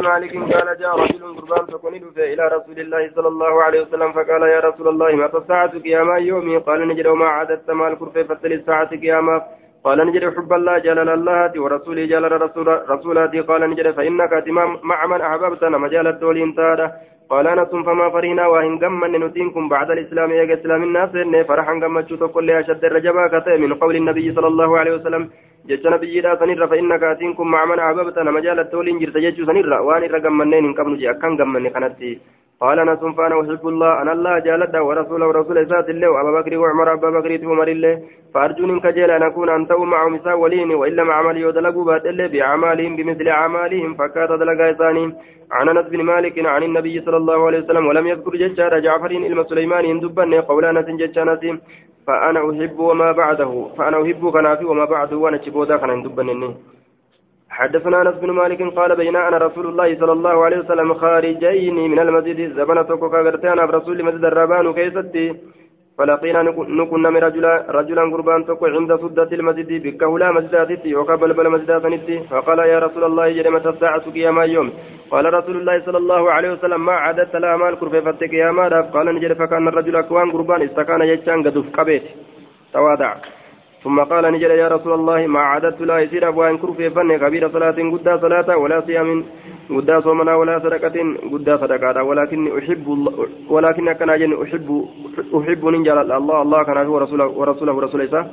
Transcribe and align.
مالك 0.00 0.32
قال 0.52 0.68
جاء 0.80 0.92
رجل 1.02 1.22
قربان 1.36 1.64
فكن 1.66 1.92
إلى 2.32 2.44
رسول 2.56 2.78
الله 2.84 3.02
صلى 3.16 3.28
الله 3.28 3.62
عليه 3.62 3.80
وسلم 3.84 4.12
فقال 4.12 4.42
يا 4.42 4.60
رسول 4.60 4.88
الله 4.88 5.10
متى 5.22 5.36
الساعة 5.42 5.72
قياما 5.78 6.16
يومي 6.18 6.56
قال 6.58 6.88
نجد 6.88 7.06
وما 7.06 7.28
عددت 7.28 7.70
مال 7.70 7.98
كرفة 7.98 8.22
فتل 8.22 8.52
الساعة 8.52 8.90
قياما 9.02 9.36
قال 9.84 9.98
نجد 10.06 10.22
حب 10.36 10.52
الله 10.52 10.78
جلال 10.78 11.08
الله 11.08 11.52
ورسوله 11.62 12.04
جلال 12.12 12.32
رسول 12.46 12.66
رسولاته 12.90 13.40
قال 13.50 13.70
نجد 13.70 13.90
فإنك 13.90 14.32
مع 14.90 15.06
من 15.06 15.20
أحببت 15.20 15.64
مجال 15.64 16.06
الدولين 16.06 16.54
تادا 16.54 16.86
قال 17.30 17.46
أنس 17.46 17.72
فما 17.86 18.06
فرحنا 18.14 18.46
وإن 18.52 18.78
قمن 18.82 19.12
نتينكم 19.24 19.68
بعد 19.68 19.90
الإسلام 19.90 20.30
يا 20.30 20.54
إسلام 20.54 20.82
الناس 20.82 21.12
فرحا 21.48 21.72
قمت 21.82 22.10
كل 22.34 22.50
أشد 22.50 22.84
الرجبا 22.84 23.24
من 23.62 23.74
قول 23.74 23.96
النبي 23.96 24.26
صلى 24.36 24.48
الله 24.52 24.78
عليه 24.78 24.94
وسلم. 24.94 25.22
جت 25.68 25.86
نبي 25.86 26.20
لا 26.20 26.36
سنرى 26.40 26.66
فإنك 26.68 27.02
أتينكم 27.02 27.46
مع 27.50 27.64
من 27.64 27.78
أحببت 27.78 28.18
مجال 28.18 28.58
الدولين 28.60 28.98
جرت 28.98 29.16
جت 29.16 29.38
سنرى. 29.48 29.78
وأن 29.86 30.02
رقمنين 30.02 30.64
إن 30.64 30.74
قبل 30.74 30.98
جاء 30.98 31.12
كان 31.20 31.36
قمن 31.36 31.68
كانت 31.68 31.96
قال 32.62 32.78
انا 32.78 32.96
فأنا 32.96 33.34
أحب 33.40 33.64
الله 33.72 33.90
أنا 34.02 34.12
الله 34.16 34.38
جالد 34.46 34.76
ورسوله 34.88 35.26
ورسول 35.28 35.58
ذات 35.72 35.88
الله 35.94 36.08
وأبا 36.14 36.30
بكر 36.40 36.52
وعمر 36.62 36.92
أبا 36.92 37.10
بكر 37.16 37.32
وعمر 37.48 37.68
الله 37.76 37.94
فأرجو 38.34 38.64
منك 38.70 38.86
جل 38.96 39.10
أن 39.10 39.22
أكون 39.22 39.48
أنت 39.58 39.72
مع 39.72 40.00
مسا 40.14 40.32
ولين 40.42 40.70
والا 40.80 41.02
مع 41.08 41.14
عمل 41.20 41.36
يدلقوا 41.44 41.84
بات 41.90 42.04
الله 42.06 42.26
بأعمالهم 42.32 42.92
بمثل 42.96 43.26
أعمالهم 43.28 43.90
فكاد 44.00 44.30
دلقا 44.40 44.72
ثاني 44.80 45.04
عن 45.56 45.66
أنس 45.72 45.86
بن 45.92 46.00
مالك 46.12 46.36
عن 46.54 46.62
النبي 46.68 46.94
صلى 47.06 47.16
الله 47.22 47.38
عليه 47.46 47.58
وسلم 47.62 47.84
ولم 47.86 48.06
يذكر 48.12 48.32
ججار 48.42 48.72
جعفر 48.86 49.10
إلى 49.10 49.44
سليمان 49.50 50.00
دبن 50.00 50.32
قول 50.50 50.64
أنس 50.64 50.86
ججانس 51.00 51.42
فأنا 52.06 52.40
أحب 52.50 52.78
وما 52.78 53.12
بعده 53.12 53.52
فأنا 53.78 53.96
احب 54.02 54.22
كنافي 54.34 54.64
وما 54.64 54.84
بعده 54.84 55.16
وأنا 55.16 55.36
تشبودا 55.42 55.76
كان 55.76 56.02
دبن 56.02 56.28
حدثنا 57.50 58.02
أنس 58.02 58.14
بن 58.14 58.30
مالك 58.30 58.62
قال 58.78 58.96
بين 58.96 59.16
أنا 59.16 59.38
رسول 59.38 59.66
الله 59.66 59.98
صلى 60.00 60.12
الله 60.12 60.44
عليه 60.44 60.58
وسلم 60.58 60.94
خارجين 60.94 61.76
من 61.92 61.98
المسجد 61.98 62.40
زبنة 62.56 62.82
توكا 62.82 63.20
غرتانا 63.26 63.66
برسول 63.66 64.04
مسجد 64.04 64.24
الربان 64.24 64.72
كيستي 64.72 65.26
فلقينا 65.98 66.42
نكون 66.80 67.02
من 67.14 67.16
رجلا 67.26 67.52
رجلا 67.78 68.02
قربان 68.12 68.40
تكو 68.46 68.66
عند 68.66 68.90
سدة 69.02 69.30
المسجد 69.38 69.70
بكهلا 69.84 70.32
مسجداتي 70.32 70.94
وقبل 70.94 71.32
بل 71.38 71.46
مسجداتي 71.54 72.16
فقال 72.30 72.58
يا 72.58 72.78
رسول 72.78 73.04
الله 73.04 73.26
جرمت 73.36 73.66
الساعة 73.66 74.04
قيام 74.14 74.38
يوم؟ 74.54 74.68
قال 75.12 75.24
رسول 75.38 75.56
الله 75.56 75.76
صلى 75.86 75.98
الله 75.98 76.22
عليه 76.34 76.50
وسلم 76.52 76.80
ما 76.86 76.92
عددت 76.92 77.36
لا 77.36 77.56
مال 77.56 77.78
كرفة 77.80 78.00
فتك 78.00 78.32
يا 78.32 78.50
قال 78.94 79.06
نجد 79.14 79.32
فكان 79.32 79.68
الرجل 79.68 79.96
أكوان 79.96 80.30
قربان 80.34 80.62
استكان 80.62 81.00
يجتان 81.02 81.38
قدف 81.46 81.66
قبيت. 81.76 82.04
تواضع 82.72 83.10
ثم 83.84 84.00
قال 84.00 84.32
نجد 84.32 84.50
يا 84.50 84.68
رسول 84.68 84.92
الله 84.92 85.26
ما 85.26 85.40
عددت 85.40 85.80
لا 85.80 85.98
يسير 85.98 86.28
أبوان 86.28 86.58
كرفي 86.58 86.90
فن 86.90 87.16
كبير 87.16 87.48
صلاة 87.48 87.78
قد 87.92 88.08
صلاة 88.20 88.56
ولا 88.56 88.80
صيام 88.80 89.24
قد 89.70 89.90
صومنا 90.04 90.34
ولا 90.34 90.58
صدقة 90.58 90.96
قد 91.32 91.48
صدقة 91.62 92.02
ولكن 92.02 92.58
أحب 92.58 92.86
الله 92.96 93.12
ولكن 93.48 93.92
كان 93.92 94.10
أجن 94.10 94.32
أحب 94.42 94.68
أحب 95.38 95.62
نجل 95.74 95.98
الله. 95.98 96.42
الله 96.42 96.60
كان 96.64 96.78
هو 96.86 96.98
رسوله 96.98 97.26
ورسوله 97.26 97.72
ورسوله. 97.72 98.26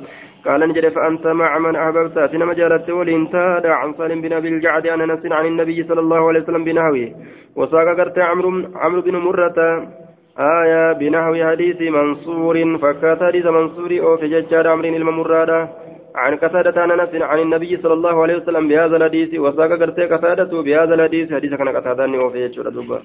قال 0.46 0.60
نجد 0.68 0.88
فأنت 0.88 1.26
مع 1.26 1.58
من 1.58 1.76
أحببت. 1.76 2.16
أتنا 2.18 2.44
مجالة 2.44 2.86
ولنتاد 2.94 3.66
عن 3.66 3.88
سالم 3.98 4.20
بن 4.20 4.32
أبي 4.32 4.48
الجعد 4.48 4.86
عن 4.86 5.00
أنس 5.00 5.22
عن 5.32 5.46
النبي 5.46 5.78
صلى 5.88 6.00
الله 6.00 6.28
عليه 6.28 6.40
وسلم 6.40 6.64
بنهوه. 6.64 7.10
وساق 7.56 7.88
قرت 7.98 8.18
عمرو 8.18 8.50
عمرو 8.82 9.00
بن 9.00 9.16
مرة. 9.16 9.58
آية 10.38 10.92
بنحو 10.92 11.34
حديث 11.50 11.80
منصور 11.80 12.78
فكات 12.78 13.22
حديث 13.22 13.46
منصور 13.46 13.90
أو 14.00 14.16
في 14.16 14.28
ججار 14.28 14.72
أمر 14.72 14.84
الممرادة. 14.84 15.68
عن 16.14 16.36
قتادة 16.36 16.82
عن 16.82 16.90
أنس 16.90 17.22
عن 17.22 17.38
النبي 17.38 17.76
صلى 17.76 17.92
الله 17.92 18.22
عليه 18.22 18.36
وسلم 18.36 18.68
بهذا 18.68 18.96
الحديث 18.96 19.38
وساق 19.38 19.70
قرتي 19.80 20.04
قتادة 20.06 20.62
بهذا 20.62 20.94
الحديث. 20.94 21.32
حديث 21.32 21.54
كان 21.54 21.68
قتادة 21.68 22.04
أو 22.04 22.30
في 22.30 22.48
ججار 22.48 23.02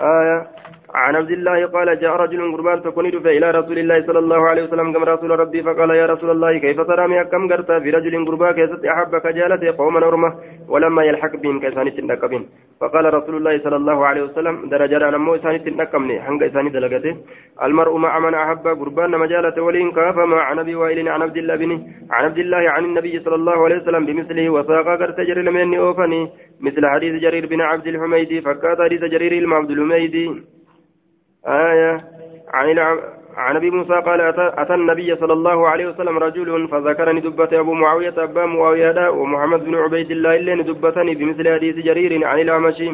آية 0.00 0.46
عن 0.94 1.16
عبد 1.16 1.30
الله 1.30 1.66
قال 1.66 1.88
جاء 2.00 2.16
رجل 2.16 2.52
قربان 2.52 2.80
فكنت 2.80 3.26
إلى 3.26 3.50
رسول 3.50 3.78
الله 3.78 4.06
صلى 4.06 4.18
الله 4.18 4.48
عليه 4.48 4.62
وسلم 4.64 4.92
كما 4.92 5.04
رسول 5.04 5.30
ربي 5.30 5.62
فقال 5.62 5.90
يا 5.90 6.06
رسول 6.06 6.30
الله 6.30 6.58
كيف 6.58 6.80
ترى 6.80 7.08
مي 7.08 7.24
كم 7.24 7.42
قرت؟ 7.50 7.70
في 7.82 7.90
رجل 7.90 8.14
قربا 8.26 8.52
كيست 8.52 8.84
أحبك؟ 8.84 9.26
جالته 9.26 9.76
قوما 9.78 10.00
نرمه 10.00 10.30
ولما 10.68 11.02
يلحق 11.04 11.36
بهم 11.36 11.60
كيسان 11.60 11.96
تندقبين 11.96 12.42
فقال 12.80 13.14
رسول 13.14 13.34
الله 13.36 13.54
صلى 13.64 13.76
الله 13.76 14.06
عليه 14.06 14.22
وسلم 14.22 14.54
درجة 14.68 15.10
نمو 15.10 15.34
إسان 15.34 15.64
تندقمني 15.64 16.20
حنق 16.24 16.42
إسان 16.42 16.70
دلقته 16.70 17.14
المرء 17.62 17.96
مع 17.96 18.18
من 18.18 18.34
أحب 18.34 18.66
قربان 18.80 19.10
مجالة 19.10 19.62
ولين 19.62 19.90
كاف 19.90 20.16
مع 20.16 20.52
نبي 20.52 20.74
وائل 20.74 21.08
عن 21.08 21.22
عبد 21.22 21.36
الله 21.36 21.56
بن 21.56 21.70
عن 22.10 22.24
عبد 22.24 22.38
الله 22.38 22.70
عن 22.74 22.84
النبي 22.84 23.20
صلى 23.24 23.34
الله 23.34 23.64
عليه 23.64 23.76
وسلم 23.76 24.06
بمثله. 24.06 24.50
وساق 24.50 24.86
قرت 25.00 25.20
جري 25.20 25.42
لمن 25.42 25.74
أوفني 25.74 26.22
مثل 26.60 26.86
حديث 26.86 27.22
جرير 27.22 27.46
بن 27.46 27.60
عبد 27.60 27.86
الحميدي. 27.86 28.40
فكات 28.40 28.78
حديث 28.80 29.02
جرير 29.04 29.32
المعبد 29.32 29.70
الحميدي. 29.70 30.53
آية 31.46 32.04
عن 32.48 32.78
عن 33.36 33.56
أبي 33.56 33.70
موسى 33.70 33.92
قال 33.92 34.20
أتى 34.20 34.74
النبي 34.74 35.16
صلى 35.16 35.32
الله 35.32 35.68
عليه 35.68 35.86
وسلم 35.86 36.18
رجل 36.18 36.68
فذكرني 36.68 37.20
دبة 37.20 37.60
أبو 37.60 37.72
معاوية 37.72 38.14
أبا 38.18 38.46
معاوية 38.46 39.10
ومحمد 39.10 39.64
بن 39.64 39.74
عبيد 39.74 40.10
الله 40.10 40.36
اللي 40.36 40.62
دبتني 40.62 41.14
بمثل 41.14 41.54
حديث 41.54 41.76
جرير 41.76 42.24
عن 42.24 42.38
الأعمشي. 42.40 42.92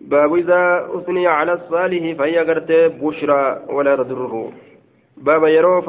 باب 0.00 0.34
إذا 0.34 0.90
أثني 0.94 1.26
على 1.26 1.52
الصالح 1.52 2.18
فهي 2.18 2.38
قرت 2.38 2.72
بشرى 3.02 3.62
ولا 3.68 3.96
تضره. 3.96 4.52
باب 5.16 5.44
يرو 5.44 5.82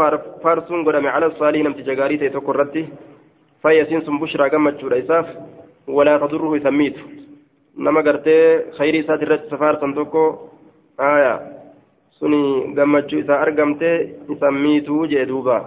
فارسون 0.43 0.85
قدام 0.85 1.07
على 1.07 1.25
الصالح 1.25 1.59
نمت 1.61 1.77
جغاري 1.77 2.17
تيتوكرتي 2.17 2.85
فهي 3.63 3.85
سنسن 3.85 4.17
بشرى 4.19 4.49
قمت 4.49 4.79
شورا 4.79 5.25
ولا 5.87 6.17
تضره 6.17 6.55
يسميته 6.55 7.01
نما 7.77 8.01
قرت 8.01 8.27
خيري 8.77 9.03
ساترت 9.03 9.41
سفار 9.51 9.73
تنتوكو 9.75 10.35
آية. 10.99 11.56
سني 12.19 12.43
قمتشو 12.77 13.17
إذا 13.17 13.35
أرقمت 13.43 13.81
يسميته 14.29 15.05
جدوبا 15.11 15.57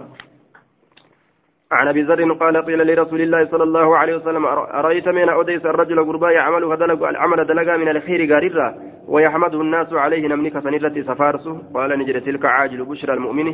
عن 1.71 1.87
ابي 1.87 2.01
ذر 2.01 2.33
قال 2.41 2.55
قيل 2.67 2.87
لرسول 2.87 3.21
الله 3.21 3.41
صلى 3.51 3.63
الله 3.63 3.97
عليه 3.97 4.15
وسلم 4.15 4.45
ارايت 4.79 5.07
من 5.07 5.29
اوديس 5.29 5.65
الرجل 5.65 5.99
غربا 5.99 6.29
يعمل 6.31 6.63
فدلق 6.71 7.01
العمل 7.07 7.39
دلقا 7.45 7.77
من 7.77 7.89
الخير 7.95 8.33
غاررا 8.33 8.67
ويحمده 9.07 9.61
الناس 9.61 9.93
عليه 9.93 10.27
نمنك 10.27 10.55
سنرة 10.65 10.95
سفارسه 11.09 11.53
قال 11.75 11.99
نجد 11.99 12.21
تلك 12.21 12.45
عاجل 12.45 12.81
بشرى 12.85 13.13
المؤمن 13.13 13.47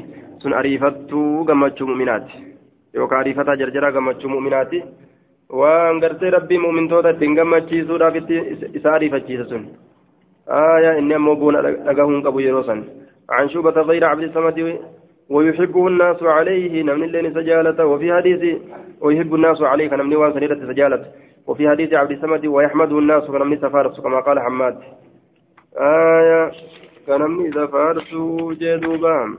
سن 0.44 0.54
اريفت 0.54 1.14
غمتش 1.48 1.82
مؤمنات 1.82 2.28
يوكا 2.96 3.20
اريفتا 3.20 3.56
جرجرا 3.56 3.90
غمتش 3.96 4.26
مؤمنات 4.26 4.72
وان 5.50 5.96
ربي 6.36 6.58
مؤمن 6.58 6.90
توتا 6.90 7.12
تنغمتشي 7.12 7.86
سودا 7.88 8.10
في 8.10 8.36
اساري 8.78 9.08
آية 10.50 10.98
إني 11.00 11.16
أمو 11.16 11.36
بونا 11.36 11.58
لقاهم 11.58 12.24
قبو 12.24 12.40
يروسا 12.40 12.84
عن 13.30 13.50
شوبة 13.50 13.72
غير 13.82 14.06
عبد 14.06 14.24
الصمد 14.24 14.80
ويحبه 15.30 15.88
الناس 15.88 16.24
عليه 16.24 16.84
نمن 16.84 17.04
اللين 17.04 17.34
سجالة 17.34 17.86
وفي 17.86 18.14
حديث 18.14 18.58
ويحب 19.02 19.36
الناس 19.36 19.62
عليه 19.62 19.90
نمن 19.96 20.16
وان 20.16 20.34
سنيرة 20.34 20.56
سجالة 20.74 21.06
وفي 21.48 21.70
حديث 21.70 21.94
عبد 21.94 22.12
الصمد 22.12 22.46
ويحمده 22.46 23.00
الناس 23.00 23.24
كنمن 23.24 23.58
سفارس 23.58 24.00
كما 24.00 24.20
قال 24.20 24.40
حماد. 24.40 24.78
آية 25.78 26.52
كنمن 27.08 27.52
سفارس 27.52 28.16
جدوبا 28.62 29.38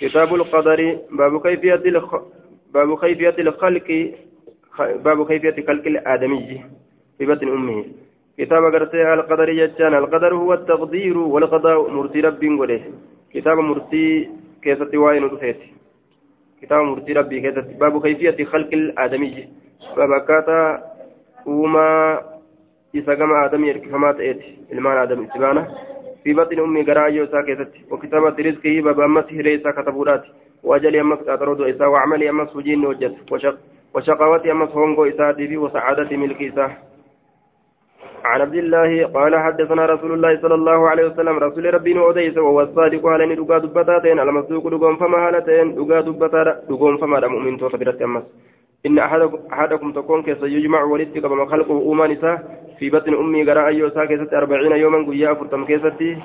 كتاب 0.00 0.34
القدر 0.34 0.98
باب 1.10 1.40
كيفية 1.42 1.74
الخ... 1.74 2.14
باب 2.74 2.98
كيفية 2.98 3.34
الخلق 3.38 4.12
باب 5.04 5.26
كيفية 5.28 5.66
خلق 5.66 5.86
الآدمي 5.86 6.60
في 7.18 7.26
بطن 7.26 7.48
أمه. 7.48 7.84
كتاب 8.38 8.64
قرتي 8.74 9.14
القدر 9.14 9.48
يجان 9.48 9.94
القدر 9.94 10.34
هو 10.34 10.54
التقدير 10.54 11.18
والقضاء. 11.18 11.90
مرتي 11.90 12.20
ربي 12.20 12.48
قوله. 12.48 12.82
كتاب 13.34 13.58
مرتي 13.58 14.30
كيف 14.62 14.94
وين 14.94 15.24
رفيت 15.24 15.56
كتاب 16.62 16.80
مرتي 16.80 17.12
ربي 17.12 17.40
كيف 17.40 17.58
باب 17.80 18.02
كيفية 18.02 18.44
خلق 18.44 18.70
الآدمي. 18.72 19.48
باب 19.96 20.20
كاتا 20.28 20.82
وما 21.46 22.20
إسقام 22.96 23.32
آدم 23.44 23.64
يركفما 23.64 24.12
تأتي. 24.12 24.56
إلمان 24.72 24.96
آدم 24.98 25.26
سبحانه 25.34 25.66
في 26.24 26.32
بطن 26.34 26.58
أمي 26.60 26.82
قراءة 26.82 27.24
ساكتت 27.32 27.72
وكتابة 27.90 28.36
رزقه 28.46 28.80
باب 28.86 29.00
أمس 29.00 29.24
هريسا 29.32 29.70
كتبورات. 29.70 30.24
وأجل 30.62 30.96
أمس 30.96 31.18
أترد 31.28 31.60
إسا 31.60 31.86
وعمل 31.86 32.22
أمس 32.28 32.56
وجين 32.56 32.86
وجد 32.86 33.14
وشق 33.30 33.56
وشقاوة 33.94 34.50
أمس 34.50 34.70
هونغو 34.70 35.04
إسا 35.04 35.36
وسعادة 35.38 36.16
ملك 36.16 36.42
إسا 36.42 36.66
عن 38.24 38.40
عبد 38.40 38.54
الله 38.54 39.06
قال 39.06 39.36
حدثنا 39.36 39.86
رسول 39.86 40.12
الله 40.12 40.40
صلى 40.42 40.54
الله 40.54 40.88
عليه 40.88 41.06
وسلم 41.06 41.38
رسول 41.38 41.74
ربي 41.74 41.98
وديس 41.98 42.36
وهو 42.38 42.60
الصادق 42.60 43.06
على 43.06 43.24
أن 43.24 43.36
دغا 43.36 43.58
دبتاتين 43.58 44.20
المصدوق 44.20 44.68
دغون 44.68 44.96
فما 44.96 45.18
هالتين 45.28 45.74
دغا 45.74 46.00
دبتا 46.00 46.60
دغون 46.68 46.96
فما 46.96 47.26
مؤمن 47.28 47.58
تو 47.58 47.68
خبرت 47.68 48.02
أمس. 48.02 48.22
إن 48.86 48.98
احدكم 48.98 49.38
أحدكم 49.52 49.92
تكون 49.92 50.22
كيس 50.22 50.42
يجمع 50.42 50.82
ولدك 50.82 51.18
كما 51.18 51.46
خلقه 51.46 51.74
اومان 51.88 52.16
في 52.78 52.90
بطن 52.90 53.14
أمي 53.14 53.42
غرا 53.42 53.66
ايو 53.66 53.90
ساكست 53.90 54.34
40 54.34 54.72
يوما 54.72 54.98
قيا 55.08 55.34
فرتم 55.34 55.64
كيستي 55.64 56.16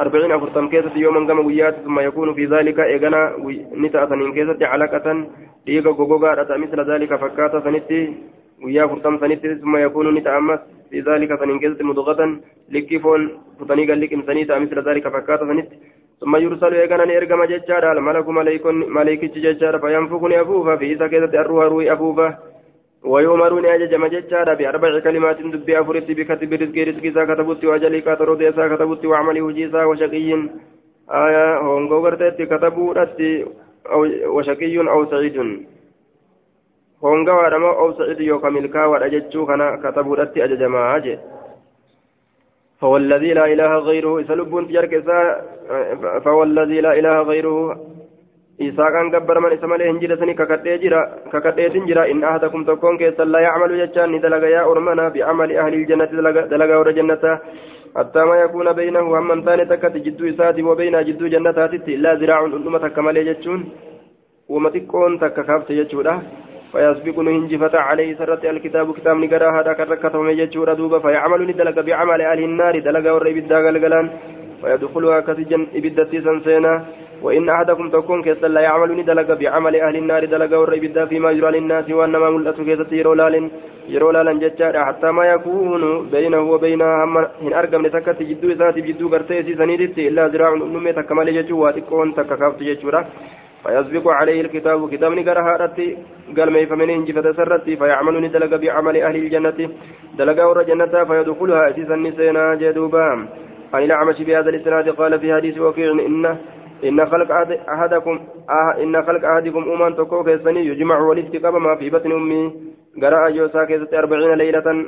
أربعين 0.00 0.32
أفرتم 0.32 0.68
كيسة 0.68 0.96
يوما 0.96 1.26
كما 1.26 1.42
قيات 1.48 1.74
ثم 1.84 2.00
يكون 2.00 2.34
في 2.34 2.44
ذلك 2.46 2.80
إيغانا 2.80 3.22
نتأثن 3.74 4.32
كيسة 4.32 4.66
علقة 4.66 5.06
إيغا 5.68 5.90
غوغا 5.90 6.56
مثل 6.56 6.90
ذلك 6.90 7.14
فكاتا 7.14 7.60
سنتي 7.60 8.14
ويا 8.64 8.86
فرتم 8.86 9.18
سنت 9.20 9.46
ثم 9.62 9.76
يكون 9.76 10.14
نتأمس 10.14 10.60
في 10.90 11.00
ذلك 11.00 11.30
فننجزت 11.40 11.82
مضغة 11.82 12.40
لكيفون 12.72 13.20
فتني 13.60 13.86
قال 13.88 14.00
لك 14.00 14.12
إنسانية 14.12 14.58
مثل 14.64 14.78
ذلك 14.88 15.08
فكات 15.08 15.40
سنت 15.40 15.68
ثم 16.20 16.36
يرسل 16.36 16.74
إيقانا 16.74 17.16
إرقم 17.16 17.44
ججارا 17.44 17.92
الملك 17.92 18.28
مليك 18.98 19.22
ججارا 19.24 19.78
فينفخني 19.78 20.40
أفوفا 20.40 20.76
في 20.76 20.92
إذا 20.92 21.06
كذا 21.06 21.40
الروح 21.40 21.64
روي 21.64 21.92
أفوفا 21.92 22.38
ويؤمرون 23.04 23.66
أججم 23.66 24.06
ججارا 24.06 24.54
بأربع 24.54 24.98
كلمات 24.98 25.38
دبي 25.42 25.80
أفرت 25.80 26.10
بكتب 26.10 26.52
رزق 26.52 26.76
رزق 26.88 27.04
إذا 27.04 27.24
كتبت 27.24 27.64
وأجلي 27.64 28.00
كترود 28.00 28.42
إذا 28.42 28.64
كتبت 28.76 29.04
وعملي 29.04 29.40
وجيزا 29.40 29.84
وشقي. 29.84 30.30
آية 31.10 31.58
هونغو 31.58 31.98
غرتت 32.04 32.42
كتبوا 32.42 32.94
أو 33.92 34.00
وشقي 34.36 34.78
أو 34.78 35.06
سعيد. 35.10 35.36
Hongawaadha 37.02 37.58
moo 37.58 37.74
obsaciitu 37.84 38.30
yookaan 38.30 38.56
milkaawaadha 38.58 39.12
jechuu 39.16 39.46
kana 39.46 39.76
katabuudhatti 39.84 40.42
ajajamaa 40.42 41.00
jee. 41.06 41.20
فهو 42.80 42.96
الذي 42.96 43.32
لا 43.32 43.44
إله 43.52 43.72
غيره 43.88 44.22
سلب 44.22 44.52
تجارك 44.68 44.94
فهو 46.24 46.42
الذي 46.42 46.80
لا 46.80 46.92
إله 46.98 47.16
غيره 47.22 47.56
إسا 48.60 48.86
كان 48.94 49.06
قبر 49.14 49.40
من 49.40 49.52
إسما 49.52 49.74
له 49.74 49.90
هنجرة 49.90 50.16
سني 50.20 50.34
ككتئ 51.32 51.68
تنجرة 51.74 52.02
إن 52.12 52.24
أحدكم 52.24 52.64
تكون 52.64 52.94
كيسا 53.00 53.24
لا 53.24 53.40
يعمل 53.46 53.70
جتان 53.80 54.20
دلق 54.24 54.44
يا 54.56 54.62
أرمنا 54.70 55.08
بعمل 55.14 55.50
أهل 55.62 55.74
الجنة 55.74 56.04
دلق 56.52 56.70
ور 56.78 56.90
جنة 56.98 57.24
حتى 57.96 58.20
ما 58.28 58.36
يكون 58.44 58.72
بينه 58.80 59.04
ومن 59.12 59.38
ثاني 59.46 59.64
تكت 59.64 59.96
جدو 60.06 60.28
إساتي 60.30 60.62
وبين 60.68 60.96
جدو 61.08 61.26
جنة 61.34 61.58
إلا 61.94 62.10
زراع 62.20 62.40
أمة 62.44 62.84
كمال 62.96 63.16
جتشون 63.28 63.60
ومتكون 64.52 65.12
تككافت 65.22 65.68
جتشوده 65.78 66.14
فيسبق 66.72 67.18
نهنجفة 67.18 67.74
عليه 67.88 68.10
سرت 68.18 68.44
الكتاب 68.44 68.86
كتاب 68.96 69.16
نقرا 69.16 69.60
هذا 69.60 69.72
كركته 69.72 70.30
يجور 70.30 70.68
دوبا 70.74 70.98
فيعمل 70.98 71.40
ندلق 71.50 71.76
بعمل 71.80 72.20
أهل 72.20 72.40
النار 72.48 72.78
دلق 72.78 73.06
إبدا 73.30 73.56
قلقلان 73.66 74.06
فيدخلها 74.62 75.20
كسجن 75.20 75.62
إبدتي 75.78 76.20
سنسينا 76.26 76.74
وإن 77.22 77.48
أحدكم 77.48 77.86
تكون 77.90 78.22
كيسا 78.22 78.46
لا 78.46 78.60
يعمل 78.60 78.90
ندلق 79.00 79.28
بعمل 79.40 79.74
أهل 79.76 79.96
النار 79.96 80.24
دلق 80.24 80.52
ورى 80.58 80.78
إبدا 80.78 81.04
فيما 81.10 81.30
يرى 81.30 81.50
للناس 81.56 81.90
وأنما 81.90 82.30
ملأت 82.30 82.60
كيسة 82.68 82.90
يرولال 83.00 83.34
يرولال 83.94 84.28
ججارا 84.42 84.84
حتى 84.88 85.08
ما 85.16 85.24
يكون 85.34 85.82
بينه 86.14 86.40
وبينها 86.52 87.04
أما 87.04 87.20
إن 87.42 87.52
أرقم 87.60 87.82
لتكت 87.86 88.22
جدو 88.30 88.48
ذاتي 88.60 88.80
جدو 88.80 89.08
قرتيسي 89.12 89.54
سنيدتي 89.60 90.08
إلا 90.08 90.28
ذراع 90.32 90.52
أمي 90.52 90.92
تكمل 90.92 91.28
ججو 91.36 91.56
واتكون 91.64 92.14
تككافت 92.14 92.60
ججورا 92.68 93.00
فيسبق 93.62 94.08
عليه 94.08 94.40
الكتاب 94.40 94.90
كتاب 94.90 95.12
نقرا 95.12 95.40
هارتي 95.40 95.98
قال 96.36 96.50
ما 96.50 96.58
يفهمني 96.58 96.94
انجفت 96.94 97.26
سرتي 97.36 97.76
فيعمل 97.76 98.22
ندلق 98.22 98.56
بعمل 98.56 98.96
أهل 98.96 99.16
الجنة. 99.16 99.70
دلق 100.18 100.38
ور 100.48 100.62
جنة 100.62 101.04
فيدخلها 101.04 101.70
أسيسا 101.70 101.96
نسينا 101.96 102.54
جدوبا. 102.54 103.28
عن 103.74 103.82
الأعمش 103.82 104.22
بهذا 104.22 104.48
الإسناد 104.50 104.88
قال 104.88 105.20
في 105.20 105.34
حديث 105.34 105.58
وكيع 105.58 105.92
إن 105.92 106.36
إن 106.84 107.06
خلق 107.06 107.30
أحدكم 107.68 108.20
أه 108.50 108.82
إن 108.82 109.02
خلق 109.02 109.24
أحدكم 109.24 109.62
أمان 109.72 109.96
تكوك 109.96 110.28
يسني 110.28 110.66
يجمع 110.66 110.98
والاستقامة 110.98 111.58
ما 111.58 111.76
في 111.76 111.90
بطن 111.90 112.12
أمي. 112.12 112.54
قرأ 113.02 113.28
جوسا 113.30 113.64
كيست 113.64 113.94
أربعين 113.94 114.32
ليلة 114.34 114.86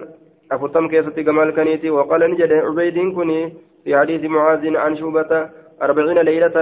أفتم 0.52 0.88
كيست 0.88 1.18
جمال 1.18 1.54
كنيتي 1.54 1.90
وقال 1.90 2.30
نجد 2.30 2.52
عبيد 2.52 2.98
كني 3.16 3.52
في 3.84 3.96
حديث 3.96 4.24
معاذ 4.24 4.76
عن 4.76 4.96
شوبة. 4.96 5.61
أربعين 5.82 6.18
ليلة 6.18 6.56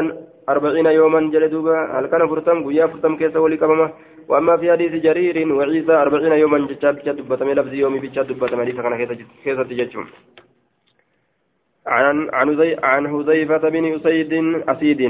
أربعين 0.49 0.87
يوما 0.87 1.21
جلدوبا 1.35 1.77
هل 1.99 2.07
كان 2.07 2.29
فرتم 2.29 2.59
قيا 2.67 2.87
فرتم 2.87 3.17
كيس 3.17 3.37
ولي 3.37 3.57
كمامة 3.57 3.91
وأما 4.29 4.57
في 4.57 4.73
حديث 4.73 4.93
جرير 5.07 5.37
وعيسى 5.53 5.93
أربعين 5.93 6.33
يوما 6.33 6.59
جتشاب 6.71 6.95
دبتم 7.19 7.51
لفظ 7.51 7.73
يومي 7.75 7.99
بجتشاب 7.99 8.27
دبتم 8.27 8.61
حديث 8.61 8.77
كان 8.81 8.95
كيس 9.45 9.59
تجتشم 9.69 10.05
عن 11.87 12.29
عن 12.33 12.49
عن 12.83 13.09
حذيفة 13.09 13.69
بن 13.69 13.85
أسيد 13.95 14.33
أسيد. 14.69 15.01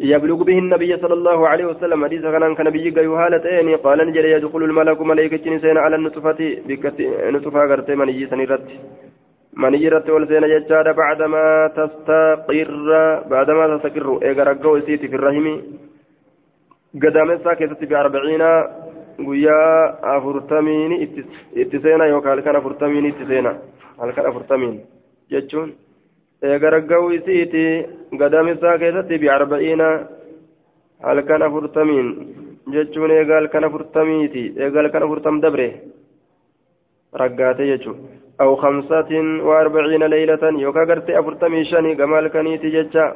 يبلغ 0.00 0.42
به 0.42 0.58
النبي 0.58 0.96
صلى 0.96 1.14
الله 1.14 1.48
عليه 1.48 1.66
وسلم. 1.66 2.04
حديث 2.04 2.22
كان 2.22 2.54
كان 2.54 2.70
بيجي 2.70 3.00
يهالتين 3.00 3.76
قال 3.76 3.98
نجري 4.08 4.30
يدخل 4.30 4.62
الملك 4.62 5.00
ملائكة 5.00 5.50
نسين 5.50 5.76
على 5.84 5.96
النطفة. 5.96 6.40
بكت 6.68 7.00
نطفة 7.34 7.60
غرتي 7.70 7.94
من 7.94 8.08
يجي 8.08 8.26
من 9.56 9.74
يجرت 9.74 10.10
والزين 10.10 10.44
ججارة 10.52 10.92
بعدما 10.92 11.44
تستقر 11.78 12.70
بعدما 13.30 13.64
تستقر 13.76 14.08
إيجا 14.22 14.42
رقو 14.44 14.80
سيتي 14.86 15.08
في 15.08 15.16
الرحم 15.16 15.46
قدام 17.02 17.30
الساكتة 17.30 17.86
بأربعين 17.90 18.42
قويا 19.18 19.60
أفرتمين 20.16 20.90
اتسينا 21.56 22.04
يوكا 22.12 22.40
كان 22.40 22.56
أفرتمين 22.56 23.04
اتسينا 23.06 23.52
هل 24.00 24.10
كان 24.16 24.26
أفرتمين 24.26 24.74
جتشون 25.30 25.68
إيجا 26.44 26.68
رقو 26.68 27.10
سيتي 27.26 27.66
قدام 28.20 28.48
الساكتة 28.48 29.10
بأربعين 29.22 29.80
هل 31.06 31.18
كان 31.28 31.42
أفرتمين 31.42 32.06
جتشون 32.74 33.10
إيجا 33.10 33.46
كان 33.52 33.64
أفرتميتي 33.64 34.44
إيجا 34.62 34.88
كان 34.88 35.02
أفرتم 35.02 35.40
دبره 35.40 35.72
رقاتي 37.16 37.76
جتشون 37.76 37.96
أو 38.40 38.56
خمسة 38.56 39.10
وأربعين 39.46 40.02
ليلة 40.02 40.44
يوكا 40.64 40.84
قرتي 40.88 41.18
أفرتمي 41.18 41.64
شاني 41.64 41.94
قمال 41.94 42.28
كنيتي 42.28 42.68
ججا. 42.74 43.06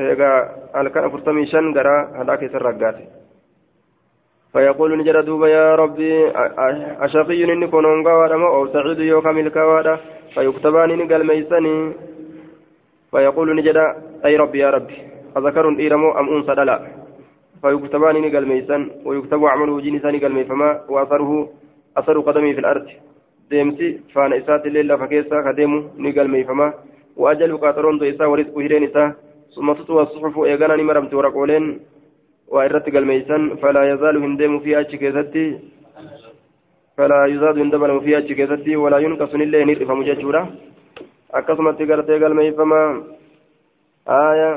إيقا 0.00 0.30
ألكان 0.76 1.04
أفرتمي 1.04 1.46
شان 1.46 1.74
قرا 1.74 1.96
هلاك 2.18 2.42
سرقات 2.52 2.96
فيقول 4.52 4.90
نجر 4.98 5.20
دوبا 5.20 5.48
يا 5.48 5.74
ربي 5.74 6.32
أشقي 7.04 7.44
إني 7.44 7.66
كنون 7.66 8.06
قوادا 8.06 8.34
أو 8.34 8.66
سعيد 8.72 9.00
يوكا 9.00 9.32
ملكا 9.32 9.62
وادا. 9.62 9.94
فيكتبان 10.34 10.90
إني 10.90 11.04
قال 11.10 11.26
ميساني. 11.26 11.74
فيقول 13.10 13.56
نجر 13.56 13.78
أي 14.24 14.36
ربي 14.36 14.58
يا 14.58 14.70
ربي 14.70 14.96
أذكر 15.36 15.66
إيرمو 15.78 16.10
أم 16.20 16.26
أنصى 16.34 16.54
لا 16.54 16.76
فيكتبان 17.62 18.16
إني 18.16 18.30
قال 18.34 18.48
ميسان 18.48 18.82
ويكتب 19.04 19.44
عمله 19.44 19.80
جنساني 19.80 20.18
قال 20.18 20.32
ميفما 20.32 20.80
وأثره 20.88 21.30
أثر 21.96 22.20
قدمي 22.20 22.54
في 22.54 22.60
الأرض. 22.60 22.86
faana 24.14 24.36
isaatiillee 24.36 24.82
lafa 24.82 25.08
keessa 25.08 25.42
ka 25.42 25.52
deemu 25.52 25.90
ni 25.96 26.12
galmeeyfama 26.12 26.72
waajalu 27.16 27.58
qaxaroon 27.58 27.96
isaa 28.04 28.28
warisqu 28.28 28.60
hireen 28.60 28.84
isaa 28.84 29.14
ثم 29.56 29.72
تطوى 29.72 30.02
الصحف 30.02 30.38
إيغانا 30.38 30.76
نمرمت 30.76 31.14
ورقولين 31.14 31.80
وإرت 32.48 32.86
قلميسان 32.94 33.56
فلا 33.56 33.82
يزال 33.92 34.16
هندم 34.16 34.58
في 34.58 34.80
أتش 34.80 34.96
كيستي. 34.96 35.58
فلا 36.96 37.26
يزاد 37.26 37.58
هندم 37.58 38.00
في 38.00 38.18
أتش 38.18 38.32
كيستي 38.32 38.76
ولا 38.76 38.98
ينقص 38.98 39.34
إلا 39.34 39.64
نرفع 39.64 39.94
مججورة. 39.94 40.42
أكسمت 41.34 41.78
قرتي 41.90 42.14
قلميفما 42.24 42.82
آية. 44.08 44.50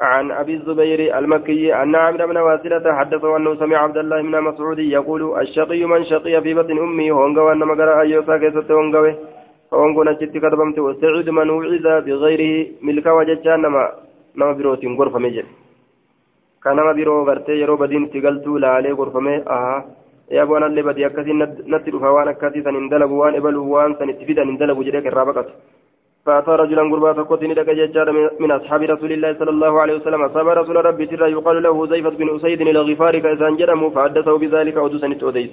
عن 0.00 0.30
أبي 0.30 0.54
الزبير 0.54 1.18
المكي 1.18 1.74
أن 1.82 1.94
عبد 1.94 2.22
بن 2.22 2.36
واسلة 2.36 2.94
حدثه 2.98 3.36
أنه 3.36 3.54
سمع 3.54 3.76
عبد 3.76 3.96
الله 3.96 4.22
بن 4.22 4.40
مسعود 4.40 4.78
يقول 4.78 5.40
الشقي 5.40 5.84
من 5.84 6.04
شقي 6.04 6.42
في 6.42 6.54
بطن 6.54 6.78
أمه 6.78 7.10
هونغا 7.10 7.52
أن 7.52 7.58
مقرأ 7.58 8.00
أيوسا 8.00 8.36
كيست 8.38 8.70
هونغا 8.70 9.14
هونغو 9.72 10.02
نجت 10.04 10.32
كتبمت 10.44 10.78
والسعيد 10.78 11.28
من 11.30 11.50
وعظ 11.50 11.86
بغيره 12.06 12.66
ملك 12.82 13.06
وججا 13.06 13.56
نما 13.56 13.84
نما 14.36 14.52
بروت 14.52 14.84
غرفة 14.98 15.18
مجد 15.18 15.46
كان 16.64 16.76
نما 16.76 16.92
برو 16.92 17.24
غرتي 17.28 17.52
يرو 17.62 17.76
بدين 17.76 18.10
تقلتو 18.12 18.58
لا 18.62 18.68
عليه 18.76 18.92
غرفة 18.92 19.20
مي 19.20 19.36
آها 19.56 19.78
يا 20.30 20.42
أبوانا 20.42 20.66
اللي 20.66 20.82
بدي 20.82 21.06
أكسي 21.06 21.32
نتلو 21.72 21.98
فوان 22.02 22.28
أكسي 22.28 22.62
سنندلب 22.62 23.10
وان 23.10 23.34
إبلو 23.34 23.62
وان 23.72 23.94
سنتفيد 23.98 24.38
نندلب 24.48 24.78
جريك 24.86 25.06
الرابقة. 25.06 25.46
فأتى 26.26 26.50
رجلا 26.50 26.82
قربا 26.82 27.12
فقتني 27.12 27.54
لك 27.54 27.70
ججار 27.70 28.08
من 28.40 28.50
أصحاب 28.50 28.82
رسول 28.82 29.12
الله 29.12 29.30
صلى 29.38 29.50
الله 29.50 29.80
عليه 29.80 29.94
وسلم. 29.94 30.22
أصاب 30.22 30.48
رسول 30.48 30.76
ربي 30.84 31.06
ترى 31.06 31.32
يقال 31.32 31.62
له 31.62 31.86
زيفة 31.86 32.10
بن 32.10 32.36
أسيد 32.36 32.60
الغفاري 32.60 33.20
كإذان 33.20 33.56
جرمه 33.56 33.90
فحدثه 33.90 34.38
بذلك 34.38 34.76
ودسن 34.76 35.12
أوديس 35.22 35.50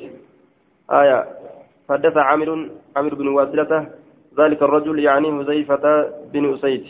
آية. 0.92 1.20
حدث 1.90 2.18
عامر 2.18 2.50
عامر 2.96 3.14
بن 3.16 3.28
واسلة. 3.28 3.72
ذلك 4.40 4.60
الرجل 4.64 5.00
يعني 5.00 5.28
حذيفة 5.38 5.86
بن 6.34 6.54
أسيد. 6.54 6.86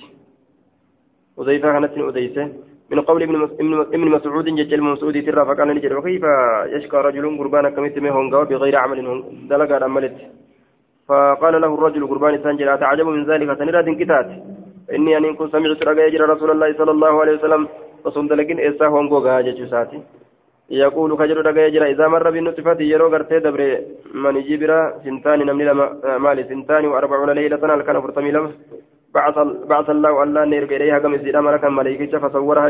حذيفة 1.38 1.72
كانت 1.74 1.98
أديسة 1.98 2.46
من 2.92 3.02
قول 3.02 3.22
ابن 3.94 4.08
مسعود 4.16 4.46
جج 4.46 4.74
المسعود 4.74 5.26
ترى 5.26 5.46
فقال 5.46 5.68
نجد 5.68 5.92
وكيف 5.94 6.24
يشكى 6.76 6.98
رجل 6.98 7.38
قربانا 7.38 7.70
كمثل 7.70 8.02
ما 8.02 8.44
بغير 8.44 8.76
عمل 8.76 9.24
دلق 9.50 9.84
عملت 9.84 10.18
فقال 11.08 11.54
له 11.62 11.72
الرجل 11.78 12.08
قربان 12.08 12.34
سانجل 12.44 12.70
أتعجب 12.70 13.08
من 13.08 13.24
ذلك؟ 13.30 13.50
سنرى 13.60 13.96
كتات 14.00 14.28
إني 14.96 15.18
أن 15.18 15.36
كنت 15.36 15.52
سمعت 15.52 15.84
رقا 15.88 16.04
يجرى 16.08 16.26
رسول 16.34 16.50
الله 16.52 16.70
صلى 16.80 16.92
الله 16.96 17.14
عليه 17.22 17.34
وسلم 17.38 17.62
فصمت 18.04 18.32
لكن 18.40 18.60
إساه 18.60 18.88
هونغوغا 18.88 19.42
جتشساتي 19.46 20.00
يقول 20.70 21.10
كجر 21.20 21.38
رقا 21.48 21.62
يجرى 21.68 21.86
إذا 21.94 22.08
مر 22.14 22.30
بالنطفة 22.36 22.80
يرو 22.94 23.08
غرتي 23.14 23.40
دبر 23.46 23.62
من 24.24 24.36
يجبر 24.38 24.72
سنتان 25.04 25.40
نمني 25.48 25.66
لما 25.70 25.86
مالي 26.24 26.44
سنتان 26.50 26.84
وأربعون 26.92 27.30
ليلة 27.30 27.76
الكان 27.76 28.02
فرتمي 28.02 28.32
لما. 28.36 28.52
بعث 29.16 29.36
بعث 29.72 29.88
الله 29.96 30.24
الله 30.24 30.42
نيرك 30.52 30.72
إليها 30.78 31.00
كم 31.00 31.14
يزيد 31.16 31.36
أمرك 31.36 31.64
ملائكة 31.78 32.14
فصورها 32.24 32.68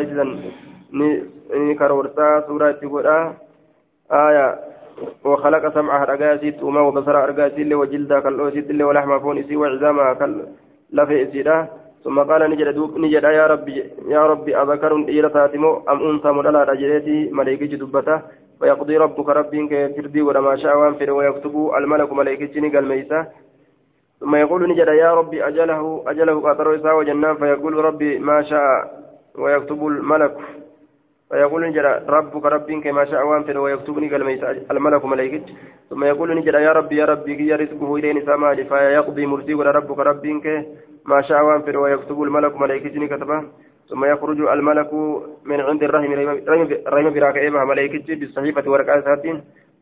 karorta 1.77 2.43
sura 2.47 2.71
itti 2.71 2.87
godha 2.87 3.35
aya 4.09 4.45
وخلق 5.25 5.73
سمعها 5.73 6.05
رقاسيت 6.05 6.63
وما 6.63 6.81
وبصر 6.81 7.15
رقاسيت 7.29 7.73
وجلدها 7.73 8.19
كالأوسيت 8.19 8.81
ولحم 8.81 9.19
فون 9.19 9.37
إسي 9.37 9.55
وعزامها 9.55 10.13
كاللفي 10.13 11.23
إسيدا. 11.23 11.67
ثم 12.03 12.19
قال 12.19 12.41
نجد 12.51 12.77
نجد 12.97 13.23
يا 13.23 13.47
ربي 13.47 13.83
يا 14.07 14.23
ربي 14.31 14.51
أذكر 14.57 14.95
إلى 14.95 15.29
تاتمو 15.29 15.83
أم 15.89 15.99
أنثى 16.09 16.29
مدلا 16.31 16.63
رجلتي 16.63 17.29
ملائكة 17.33 17.77
دبته 17.77 18.21
ويقضي 18.61 18.97
ربك 18.97 19.29
ربك 19.29 19.71
فردي 19.95 20.21
ولما 20.21 20.55
شاء 20.55 20.77
وانفر 20.77 21.11
ويكتب 21.11 21.55
الملك 21.77 22.13
ملائكة 22.13 22.55
قال 22.73 22.85
ميسا. 22.87 23.27
ثم 24.19 24.35
يقول 24.35 24.69
نجد 24.69 24.87
يا 24.87 25.13
ربي 25.13 25.47
أجله 25.47 26.03
أجله 26.07 26.35
قطر 26.41 26.67
وجنان. 26.97 27.35
فيقول 27.35 27.73
ربي 27.73 28.19
ما 28.19 28.41
شاء 28.41 28.67
ويكتب 29.35 29.87
الملك. 29.87 30.37
فيقول 31.29 31.61
نجد 31.67 31.85
ربك 32.07 32.45
ربك 32.45 32.87
ما 32.87 33.05
شاء 33.05 33.27
وانفر 33.27 33.57
ويكتبني 33.57 34.07
قال 34.09 34.71
الملك 34.71 35.05
ملائكة. 35.05 35.45
ثم 35.89 36.03
يقول 36.03 36.35
نجد 36.35 36.53
يا 36.53 36.71
ربي 36.71 36.95
يا 36.95 37.05
ربي 37.05 37.47
يا 37.47 37.55
رزقه 37.55 37.95
إليني 37.95 38.21
سمالي 38.21 38.63
فيقضي 38.63 39.25
مرسي 39.25 39.53
ولا 39.53 39.71
ربك 39.71 39.99
ربك 39.99 40.45
ما 41.05 41.21
شاء 41.21 41.43
وانفر 41.45 41.77
ويكتب 41.77 42.23
الملك 42.23 42.53
ملائكة 42.61 43.07
كتبه. 43.07 43.43
ثم 43.89 44.05
يخرج 44.05 44.39
الملك 44.41 44.93
من 45.45 45.59
عند 45.61 45.83
الرحم 45.83 46.11
رحم 46.87 47.09
براك 47.13 47.37
إيبها 47.37 47.65
ملائكة 47.65 48.15
بالصحيفة 48.15 48.71
ورقة 48.71 49.01
ساتين. 49.01 49.37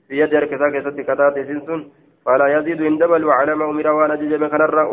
في 0.08 0.14
يد 0.22 0.34
ركزاك 0.34 0.76
ست 0.86 1.00
كتات 1.08 1.36
سنسون. 1.48 1.82
فلا 2.26 2.48
يزيد 2.58 2.82
اندبل 2.82 3.24
على 3.30 3.56
ما 3.56 3.66
أمر 3.70 3.88
وأنا 3.88 4.16
جج 4.16 4.34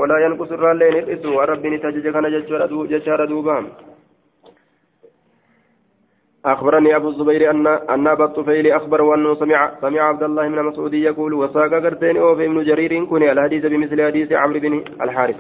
ولا 0.01 0.17
ينقص 0.25 0.53
الرالين 0.53 0.97
الإسر 1.03 1.31
ورب 1.39 1.67
نتجج 1.67 2.07
كان 2.15 2.27
ججار 2.93 3.25
دوبام. 3.25 3.65
أخبرني 6.47 6.97
أبو 6.97 7.09
الزبير 7.09 7.51
أن 7.51 7.67
أن 7.67 8.07
أبا 8.07 8.25
الطفيل 8.25 8.73
أخبر 8.73 9.03
وأنه 9.03 9.35
سمع 9.35 9.73
سمع 9.81 10.01
عبد 10.01 10.23
الله 10.23 10.49
بن 10.49 10.63
مسعود 10.63 10.95
يقول 10.95 11.35
وساق 11.35 11.73
قرتين 11.75 12.17
أو 12.17 12.37
في 12.37 12.47
ابن 12.47 12.65
جرير 12.65 13.05
كن 13.05 13.23
الحديث 13.23 13.67
بمثل 13.67 14.07
حديث 14.07 14.33
عمرو 14.33 14.61
بن 14.61 14.85
الحارث. 15.03 15.37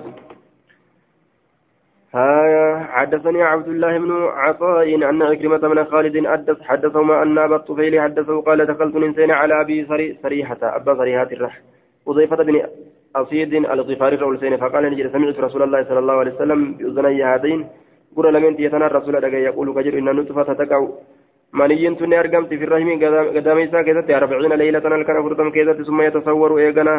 حدثني 2.96 3.42
عبد 3.42 3.68
الله 3.68 3.98
بن 3.98 4.12
عطاء 4.22 4.94
أن 4.94 5.22
عكرمة 5.22 5.68
من 5.68 5.84
خالد 5.84 6.26
حدث 6.26 6.62
حدثهما 6.62 7.22
أن 7.22 7.38
أبا 7.38 7.56
الطفيل 7.56 8.00
حدثه 8.00 8.40
قال 8.40 8.66
دخلت 8.66 8.96
نسين 8.96 9.30
على 9.30 9.60
أبي 9.60 9.86
صريحة 10.22 10.58
أبا 10.62 10.94
صريحة 10.94 11.28
الرح. 11.32 11.60
وضيفة 12.06 12.36
بن 12.36 12.62
أصيد 13.16 13.54
الغفاري 13.54 14.16
رولسين 14.16 14.56
فقال 14.56 14.84
نجد 14.84 15.12
سمعت 15.12 15.40
رسول 15.40 15.62
الله 15.62 15.84
صلى 15.84 15.98
الله 15.98 16.14
عليه 16.14 16.34
وسلم 16.34 16.72
بأذني 16.72 17.22
هاتين 17.22 17.66
قل 18.16 18.32
لمن 18.34 18.56
تيتنا 18.56 18.86
الرسول 18.86 19.14
لك 19.24 19.34
يقول 19.48 19.66
كجر 19.76 19.94
إن 19.98 20.08
النطفة 20.08 20.52
تقع 20.60 20.80
مني 21.58 21.94
تني 21.98 22.20
أرقمت 22.20 22.50
في 22.60 22.64
الرحم 22.64 22.90
قداميسا 23.36 23.82
كذا 23.82 24.16
أربعين 24.16 24.52
ليلة 24.62 24.84
الكن 24.96 25.16
فرتم 25.24 25.48
كذا 25.50 25.72
ثم 25.88 26.00
يتصور 26.08 26.50
إيقنا 26.58 26.96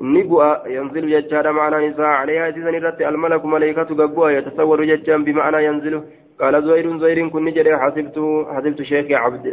yanzilu 0.00 1.08
jechaadha 1.12 1.52
ma'anaan 1.52 1.84
isaa 1.84 2.12
caleehaa 2.18 2.48
isiisan 2.48 2.74
irratti 2.74 3.04
almalaku 3.04 3.46
maleekatu 3.54 3.94
gabbu'a 3.94 4.32
yatasawwaru 4.32 4.86
jechaan 4.90 5.24
bima'anaa 5.24 5.60
yanzilu 5.60 6.00
qaala 6.40 6.62
zuhayrun 6.62 6.98
zuhayriin 7.00 7.30
kun 7.30 7.44
ni 7.44 7.52
jedhe 7.52 7.76
hasibtu 7.76 8.46
hasibtu 8.54 8.84
sheekii 8.84 9.14
cabdi 9.14 9.52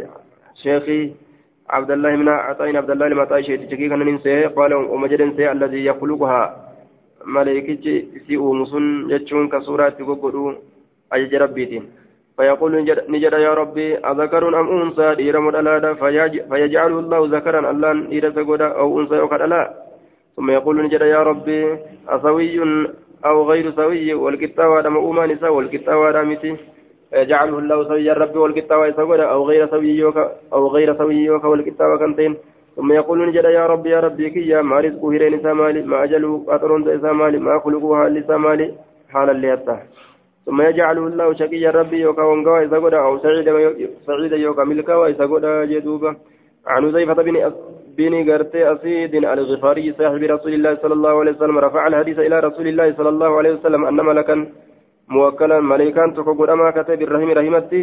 sheekii 0.62 1.16
عبد 1.68 1.90
الله 1.90 2.16
من 2.16 2.28
عطاء 2.28 2.76
عبد 2.76 2.90
الله 2.90 3.08
لما 3.08 3.22
عطاء 3.22 3.40
شيء 3.40 3.66
تشكي 3.68 3.88
كان 3.88 3.98
ننسى 3.98 4.44
قال 4.56 4.74
ومجد 4.74 5.20
الذي 5.38 5.84
يخلقها 5.84 6.67
ملائكة 7.36 7.84
سي 8.26 8.36
أمسون 8.36 9.10
يجون 9.10 9.48
كسورة 9.48 9.88
تقولوا 9.88 10.52
أجج 11.12 11.34
ربيتين 11.34 11.84
فيقول 12.36 12.72
نجد 13.08 13.32
يا 13.32 13.54
ربي 13.54 13.96
أذكر 14.10 14.42
أم 14.60 14.66
أنثى 14.82 15.14
دير 15.14 15.40
مدلادا 15.40 15.94
فيجعله 16.50 16.98
الله 16.98 17.20
ذكرا 17.36 17.70
الله 17.70 17.92
دير 18.12 18.24
سقودا 18.36 18.68
أو 18.80 19.00
أنثى 19.00 19.18
وقد 19.20 19.42
لا 19.42 19.62
ثم 20.36 20.50
يقول 20.50 20.84
نجد 20.84 21.00
يا 21.00 21.22
ربي 21.22 21.60
أسوي 22.08 22.60
أو 23.24 23.36
غير 23.50 23.66
سوي 23.80 24.14
والكتاوى 24.14 24.82
دم 24.82 24.96
أمان 24.96 25.30
إسا 25.30 25.48
والكتاوى 25.48 26.12
دامتي 26.12 26.56
يجعله 27.12 27.58
الله 27.58 27.78
سوي 27.88 28.12
الرب 28.12 28.36
والكتاوى 28.36 28.88
إسا 28.90 29.02
أو 29.34 29.40
غير 29.50 29.66
سوي 29.70 30.04
أو 30.52 30.66
غير 30.68 30.98
سوي 30.98 31.30
والكتاوى 31.30 31.98
كنتين 31.98 32.32
ثم 32.78 32.92
يقول 32.92 33.18
نجد 33.28 33.44
يا 33.58 33.66
ربي 33.66 33.90
يا 33.90 34.00
ربي 34.06 34.30
كي 34.30 34.62
ما 34.70 34.80
رزقه 34.80 35.12
هيرين 35.12 35.34
إسا 35.34 35.52
مالي 35.52 35.82
ما 35.82 36.04
أجله 36.04 36.32
أطرون 36.48 36.88
إسا 36.88 37.12
مالي 37.20 37.38
ما 37.38 37.58
خلقه 37.64 37.96
حال 37.98 38.18
إسا 38.18 38.36
مالي 38.36 38.66
حالا 39.12 39.32
ليتا 39.32 39.76
ثم 40.46 40.58
يجعله 40.68 41.04
الله 41.10 41.26
شقي 41.40 41.68
الرب 41.70 41.92
يوكا 41.92 42.22
ونقوى 42.22 42.66
إسا 42.66 42.76
أو 43.06 43.18
سعيد 43.18 43.46
سعيد 44.06 44.32
يوكا 44.32 44.64
ملكا 44.64 44.94
وإسا 44.94 45.24
جدوبا. 45.72 46.10
عن 46.66 46.92
زيفة 46.92 47.22
بن 47.22 47.52
بن 47.98 48.30
غرتي 48.30 48.72
أسيد 48.72 49.14
الغفاري 49.14 49.92
صاحب 49.98 50.22
رسول 50.34 50.52
الله 50.54 50.72
صلى 50.82 50.94
الله 50.94 51.14
عليه 51.20 51.32
وسلم 51.32 51.58
رفع 51.58 51.86
الحديث 51.86 52.18
إلى 52.18 52.40
رسول 52.40 52.66
الله 52.68 52.92
صلى 52.98 53.08
الله 53.08 53.30
عليه 53.38 53.52
وسلم 53.52 53.84
أن 53.84 53.96
ملكا 53.96 54.36
موكلا 55.08 55.60
ملكان 55.60 56.14
تقول 56.14 56.50
أما 56.50 56.70
كتب 56.70 57.02
الرحم 57.02 57.30
رحمتي 57.38 57.82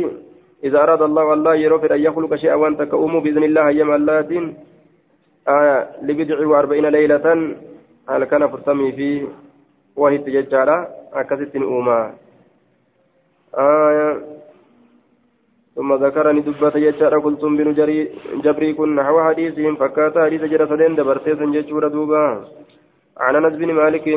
إذا 0.63 0.83
أراد 0.83 1.01
الله 1.01 1.33
الله 1.33 1.55
يرفع 1.55 1.95
أن 1.95 2.01
يخلق 2.07 2.35
شيئا 2.35 2.55
وأن 2.55 2.77
تكؤم 2.77 3.13
بإذن 3.23 3.43
الله 3.43 3.69
يوم 3.69 3.91
اللات 3.99 4.31
آية 5.47 5.87
لبدع 6.01 6.47
وأربعين 6.47 6.85
ليلة 6.85 7.55
هل 8.09 8.23
كان 8.23 8.47
فرسمي 8.47 8.91
في 8.91 9.27
وهي 9.95 10.17
تججارة؟ 10.17 10.87
أكست 11.13 11.55
أوما. 11.55 12.13
آية. 13.57 14.21
ثم 15.75 15.93
ذكرني 15.93 16.41
دبة 16.41 16.77
يجار 16.77 17.19
قلتم 17.19 17.57
بن 17.57 17.73
جبري 18.43 18.73
كن 18.73 18.95
نحو 18.95 19.21
حديثهم 19.23 19.75
فكاتا 19.75 20.25
حديث 20.25 20.41
جرى 20.41 20.67
سدين 20.67 20.95
دبرتيسا 20.95 21.45
جيشورا 21.45 21.87
دوبا. 21.87 22.45
عن 23.17 23.35
أنس 23.35 23.53
بن 23.53 23.73
مالك 23.73 24.07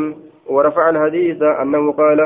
ورفع 0.47 0.89
الحديث 0.91 1.43
أنه 1.43 1.93
قال 1.93 2.21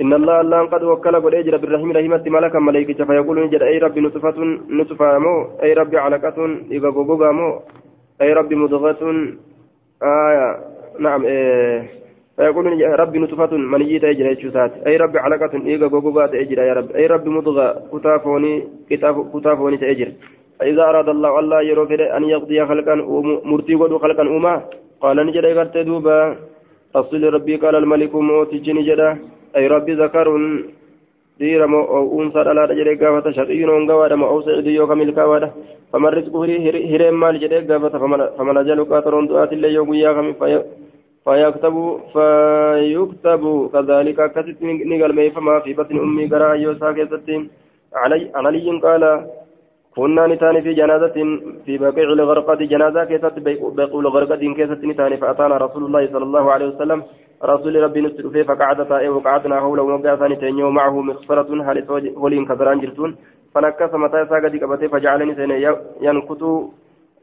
إن 0.00 0.12
الله 0.12 0.40
الله 0.40 0.66
قد 0.66 0.82
وكل 0.82 1.16
قد 1.20 1.34
أجر 1.34 1.56
بالرحم 1.56 1.92
رحمة 1.92 2.24
ملكا 2.26 2.58
ملائكة 2.58 3.04
فيقول 3.04 3.46
نجد 3.46 3.62
أي 3.62 3.78
ربي 3.78 4.00
نطفة 4.00 4.38
نطفة 4.68 5.18
مو 5.18 5.34
أي 5.62 5.72
ربي 5.72 5.98
علقة 5.98 6.38
إذا 6.70 6.88
غوغا 6.88 7.32
مو. 7.32 7.50
أي 8.22 8.32
ربي 8.32 8.54
مضغة. 8.54 9.02
آية 10.02 10.56
نعم 10.98 11.24
إيه 11.24 11.82
فيقول 12.36 13.00
ربي 13.00 13.18
نطفة 13.18 13.56
منية 13.56 13.98
تأجر 13.98 14.26
يجوسات 14.30 14.72
أي 14.86 14.96
ربي 14.96 15.18
علقة 15.18 15.52
إيغا 15.66 15.86
غوغوغا 15.86 16.26
تأجر 16.26 16.58
يا 16.58 16.72
رب. 16.72 16.90
أي 16.90 17.06
ربي 17.06 17.30
مضغة 17.30 17.66
كتافوني 17.92 18.64
كتافوني 19.34 19.76
تأجر 19.76 20.12
فإذا 20.58 20.82
أراد 20.82 21.08
الله 21.08 21.38
الله 21.38 21.62
يروفر 21.62 22.16
أن 22.16 22.24
يقضي 22.24 22.66
خلقا 22.66 22.94
مرتي 23.44 23.74
ودو 23.74 23.98
خلقا 23.98 24.22
أما 24.22 24.62
قال 25.00 25.16
نجد 25.26 25.44
غرت 25.44 25.76
دوبا. 25.78 26.36
رسول 26.96 27.34
ربي 27.34 27.56
قال 27.56 27.76
الملك 27.76 28.14
موتي 28.14 28.72
نجد 28.72 29.00
أي 29.56 29.66
ربي 29.66 29.92
ذكر 29.94 30.28
دير 31.38 31.66
مو 31.66 32.22
أنثى 32.22 32.38
على 32.38 32.64
رجل 32.64 32.88
قافة 33.00 33.30
شقي 33.30 33.64
ونقوى 33.64 34.16
ما 34.20 34.26
أو 34.26 34.42
سعيد 34.42 34.66
يوكا 34.66 34.94
ملكا 34.94 35.24
ودا 35.24 35.50
فمن 35.92 36.10
رزقه 36.18 36.42
هرم 36.92 37.20
مال 37.20 37.34
جد 37.40 37.72
قافة 37.72 37.94
فمن 38.38 38.56
أجل 38.56 38.84
قاترون 38.84 39.26
دعات 39.26 39.52
الله 39.52 39.68
يوم 39.68 39.94
ياغم 39.94 40.28
فيكتب 41.24 41.76
فيكتب 42.14 43.42
كذلك 43.72 44.18
كتب 44.34 44.56
نقل 44.90 45.30
فما 45.34 45.60
في 45.64 45.72
بطن 45.78 45.96
أمي 45.98 46.26
قراء 46.32 46.56
يوسا 46.64 46.88
علي 47.94 48.30
علي 48.34 48.80
قال 48.86 49.02
كنا 49.98 50.26
نتان 50.26 50.56
في 50.64 50.72
جنازة 50.80 51.16
في 51.64 51.78
بقيع 51.78 52.08
الغرقة 52.18 52.54
جنازة 52.72 53.04
كيست 53.04 53.34
بقيع 53.46 53.98
الغرقة 54.04 54.36
كيست 54.58 54.80
نتان 54.90 55.16
فأتانا 55.16 55.56
رسول 55.56 55.82
الله 55.84 56.02
صلى 56.12 56.24
الله 56.28 56.44
عليه 56.52 56.66
وسلم 56.72 57.02
رسول 57.52 57.74
ربي 57.84 58.00
نسر 58.00 58.24
فيه 58.32 58.42
فقعد 58.42 58.78
تائه 58.88 59.08
وقعدنا 59.08 59.60
حوله 59.60 59.82
ومقع 59.82 60.16
ثاني 60.20 60.36
تنيو 60.36 60.70
معه 60.70 60.94
مغفرة 61.08 61.50
هل 61.68 61.76
ولين 62.22 62.44
كثران 62.50 62.80
جرتون 62.82 63.10
فنكس 63.54 63.92
متى 64.04 64.20
ساقدي 64.30 64.58
كبتي 64.62 64.88
فجعلني 64.92 65.34
سنة 65.40 65.54
ينكتو 66.06 66.50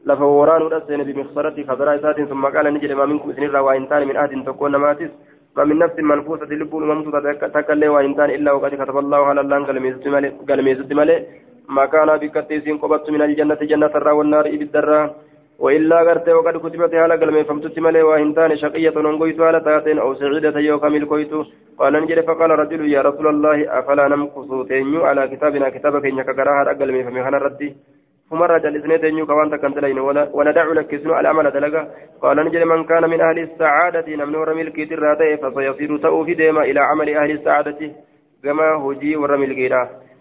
لفا 0.08 0.24
ورانو 0.38 0.66
السين 0.76 1.00
بمخصرة 1.08 1.56
خضراء 1.68 1.96
سات 2.02 2.18
ثم 2.30 2.44
قال 2.54 2.66
نجد 2.74 2.92
ما 3.00 3.06
منكم 3.10 3.30
الله 3.30 3.62
وإنتان 3.66 4.02
من 4.08 4.16
أهد 4.22 4.32
تكون 4.48 4.76
ماتس 4.84 5.12
ما 5.56 5.64
من 5.68 5.76
نفس 5.82 5.96
منفوسة 6.10 6.50
لبون 6.60 6.82
ممتوسة 6.90 7.32
تكلي 7.56 7.88
وإنتان 7.94 8.30
إلا 8.36 8.50
وقد 8.52 8.72
كتب 8.80 8.96
الله 9.04 9.20
على 9.30 9.40
الله 9.40 9.56
قال 10.48 10.58
ميزد 10.66 10.92
ملي 11.00 11.16
ما 11.68 11.86
كان 11.86 12.16
بكتيسين 12.16 12.78
قبضت 12.78 13.10
من 13.10 13.22
الجنة 13.22 13.58
جنة 13.70 13.86
الرا 13.86 14.12
والنار 14.12 14.46
إبد 14.46 14.62
الدرا 14.62 15.14
وإلا 15.58 16.02
غرت 16.02 16.28
وقد 16.28 16.56
كتبت 16.56 16.94
على 16.94 17.16
قال 17.16 17.44
فمتت 17.44 17.78
ملي 17.78 18.02
وإنتان 18.02 18.56
شقية 18.56 18.94
ننقيت 18.96 19.40
على 19.40 19.60
تاتين 19.60 19.98
أو 19.98 20.14
سعيدة 20.14 20.58
يوكا 20.60 20.88
ملكويت 20.88 21.32
قال 21.78 21.92
نجد 22.02 22.20
فقال 22.28 22.50
رجل 22.50 22.92
يا 22.92 23.00
رسول 23.02 23.26
الله 23.26 23.78
أفلا 23.78 24.08
نمكث 24.08 24.50
تنيو 24.68 25.04
على 25.04 25.28
كتابنا؟ 25.28 25.68
كتابك 25.68 26.04
إنك 26.06 26.28
كراها 26.36 26.70
أقل 26.70 26.92
من 26.92 27.02
فمهنا 27.04 27.38
ردي 27.38 27.68
فمرة 28.30 28.58
جلسنا 28.58 28.96
تنيو 28.96 29.26
كوان 29.26 29.50
تكنتلين 29.50 29.98
وندع 30.36 30.66
لك 30.78 30.90
سنو 31.02 31.18
العمل 31.20 31.50
دلقا 31.50 31.82
قال 32.22 32.36
نجد 32.46 32.62
من 32.62 32.84
كان 32.84 33.10
من 33.10 33.20
أهل 33.20 33.38
السعادة 33.38 34.06
نمنور 34.20 34.54
ملكي 34.54 34.84
تراته 34.90 35.36
فسيصير 35.42 35.90
تأو 36.04 36.24
ديما 36.24 36.62
إلى 36.62 36.80
عمل 36.80 37.08
أهل 37.16 37.30
السعادة. 37.30 37.80
كما 38.44 38.68
هجي 38.84 39.16
ورملكي 39.16 39.68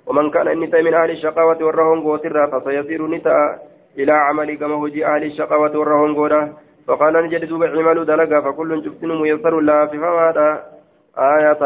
ومن 0.07 0.29
كان 0.29 0.47
إني 0.47 0.67
من 0.85 0.93
أهل 0.93 1.11
الشقاوة 1.11 1.59
والرهون 1.63 1.99
قوترا 2.01 2.43
فسيصير 2.51 3.07
نتا 3.07 3.59
إلى 3.99 4.11
عمل 4.11 4.49
كما 4.57 4.75
هجي 4.75 5.05
أهل 5.05 5.23
الشقاوة 5.23 5.77
والرهون 5.77 6.15
قولا 6.15 6.41
فقال 6.87 7.13
نجد 7.25 7.45
دوب 7.45 7.63
عملوا 7.63 8.03
دلقا 8.03 8.39
فكل 8.45 8.69
شفتن 8.85 9.09
ميسر 9.21 9.59
لا 9.59 9.85
في 9.85 9.97
فوادا. 9.97 10.75
آية 11.17 11.61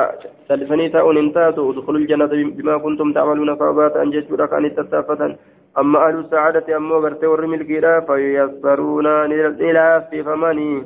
سلسني 0.48 0.90
تأون 0.90 1.18
انتاتوا 1.18 1.72
ادخلوا 1.72 2.00
الجنة 2.00 2.26
بما 2.58 2.78
كنتم 2.78 3.14
تعملون 3.14 3.56
فأبات 3.56 3.96
أن 3.98 4.12
جدوا 4.12 4.46
كان 4.46 4.76
تتافة 4.76 5.36
أما 5.78 6.08
أهل 6.08 6.20
السعادة 6.20 6.78
أما 6.78 6.96
غرتي 6.96 7.26
ورمي 7.26 7.56
الكيرا 7.56 8.00
فيسرون 8.00 9.08
للاف 9.62 10.16
فمني 10.16 10.86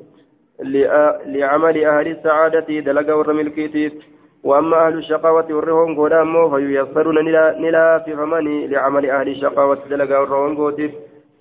لعمل 1.34 1.86
أهل 1.86 2.08
السعادة 2.08 2.80
دلقا 2.80 3.14
ورمي 3.14 3.42
الكيتيت 3.42 3.98
وأما 4.44 4.88
أهل 4.88 4.98
الشقاوة 4.98 5.54
والرهون 5.54 5.96
قولا 5.96 6.22
أمو 6.22 6.50
فيسرون 6.50 7.18
نلاف 7.66 8.10
فمني 8.10 8.68
لعمل 8.68 9.10
أهل 9.10 9.28
الشقاوة 9.30 9.80
دلقا 9.90 10.18
والرهون 10.18 10.56
قوتيت 10.58 10.92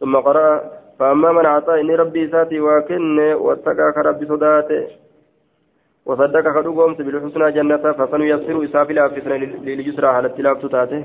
ثم 0.01 0.17
قرأ 0.17 0.63
فأما 0.99 1.33
من 1.33 1.47
أعطى 1.47 1.81
إني 1.81 1.95
ربي 1.95 2.29
ساتي 2.29 2.61
وكن 2.61 3.19
واتقى 3.19 3.93
كربي 3.95 4.27
صداته 4.27 4.87
وصدق 6.07 6.61
كدوغومس 6.61 6.97
بالحسنى 6.97 7.53
جنة 7.53 7.93
فسنيسر 7.93 8.65
إسافي 8.65 8.93
لأفسنا 8.93 9.35
للجسرى 9.35 10.07
على 10.07 10.27
التلاف 10.27 10.67
تاته 10.67 11.05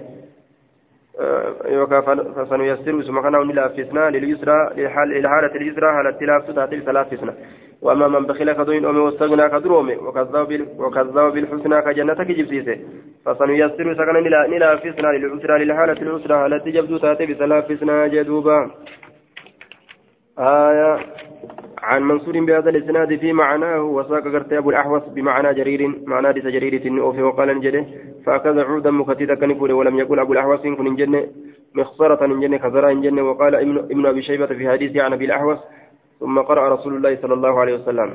يوكا 1.65 2.01
فسنيسر 2.35 2.99
اسم 2.99 3.21
كان 3.21 3.47
لأفسنا 3.57 4.09
لليسرى 4.09 4.69
للحالة 4.75 5.55
اليسرى 5.55 5.87
على 5.87 6.09
التلاف 6.09 6.51
تاته 6.51 6.79
فلافسنا 6.79 7.33
وأما 7.81 8.07
من 8.07 8.25
بخل 8.25 8.51
كدوين 8.51 8.85
أمي 8.85 8.99
واستغنى 8.99 9.49
كدرومي 9.49 9.95
وكذب 10.79 11.33
بالحسنى 11.33 11.81
كجنة 11.81 12.13
كجبسيسة 12.13 12.77
فسنيسر 13.25 13.93
سكن 13.93 14.23
لأفسنا 14.59 15.07
للعسرى 15.07 15.65
للحالة 15.65 16.01
العسرى 16.01 16.33
على 16.33 16.55
التجبد 16.55 16.99
تاته 16.99 17.33
فلافسنا 17.33 18.07
جدوبا. 18.07 18.71
آية 20.39 20.99
عن 21.83 22.03
منصور 22.03 22.39
بهذا 22.39 22.69
الإسناد 22.69 23.15
في 23.15 23.33
معناه 23.33 23.81
وساق 23.81 24.23
قرت 24.23 24.53
أبو 24.53 24.69
الأحوص 24.69 25.01
بمعنى 25.15 25.53
جرير 25.53 25.91
معنى 26.05 26.33
ديس 26.33 26.43
جرير 26.43 26.77
تنوفي 26.77 27.21
وقال 27.21 27.49
انجده 27.49 27.85
فأخذ 28.25 28.59
عودا 28.59 28.91
مكتيدا 28.91 29.35
كنفور 29.35 29.71
ولم 29.71 29.99
يقل 29.99 30.19
أبو 30.19 30.33
الأحوص 30.33 30.59
كن 30.59 30.87
انجنه 30.87 31.27
مخصرة 31.75 32.25
انجنه 32.25 32.57
خزرا 32.57 32.91
انجنه 32.91 33.21
وقال 33.21 33.55
ابن 33.91 34.05
أبي 34.05 34.21
شيبة 34.21 34.45
في 34.45 34.69
حديث 34.69 34.97
عن 34.97 35.13
أبي 35.13 35.25
الأحوص 35.25 35.59
ثم 36.19 36.39
قرأ 36.39 36.69
رسول 36.75 36.93
الله 36.95 37.15
صلى 37.21 37.33
الله 37.33 37.59
عليه 37.59 37.73
وسلم. 37.79 38.09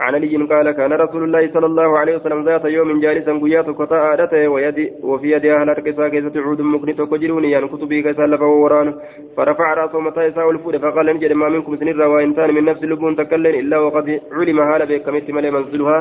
عن 0.00 0.14
علي 0.14 0.36
قال 0.52 0.70
كان 0.70 0.92
رسول 0.92 1.22
الله 1.24 1.42
صلى 1.54 1.66
الله 1.66 1.98
عليه 1.98 2.14
وسلم 2.16 2.44
ذات 2.44 2.64
يوم 2.64 3.00
جالسا 3.00 3.32
قيات 3.42 3.68
قطاع 3.80 4.14
آلته 4.14 4.48
ويدي 4.48 4.92
وفي 5.02 5.26
يد 5.34 5.46
أهل 5.46 5.70
الكسا 5.70 6.08
كيسة 6.08 6.36
عود 6.44 6.60
مكنت 6.60 7.00
وكجروني 7.00 7.50
يعني 7.50 7.68
كتبي 7.68 8.02
كيسا 8.02 8.26
لفه 8.32 8.46
وران 8.46 8.88
فرفع 9.36 9.74
رأسه 9.74 10.00
متى 10.00 10.26
الفود 10.26 10.76
فقال 10.76 11.06
نجد 11.16 11.32
ما 11.32 11.48
منكم 11.48 11.76
سنرى 11.76 12.06
وإنسان 12.12 12.54
من 12.54 12.64
نفس 12.64 12.82
لبون 12.90 13.16
تكلن 13.16 13.54
إلا 13.62 13.76
وقد 13.78 14.06
علم 14.32 14.58
هذا 14.70 14.84
بكمت 14.90 15.30
ملي 15.36 15.50
منزلها 15.50 15.98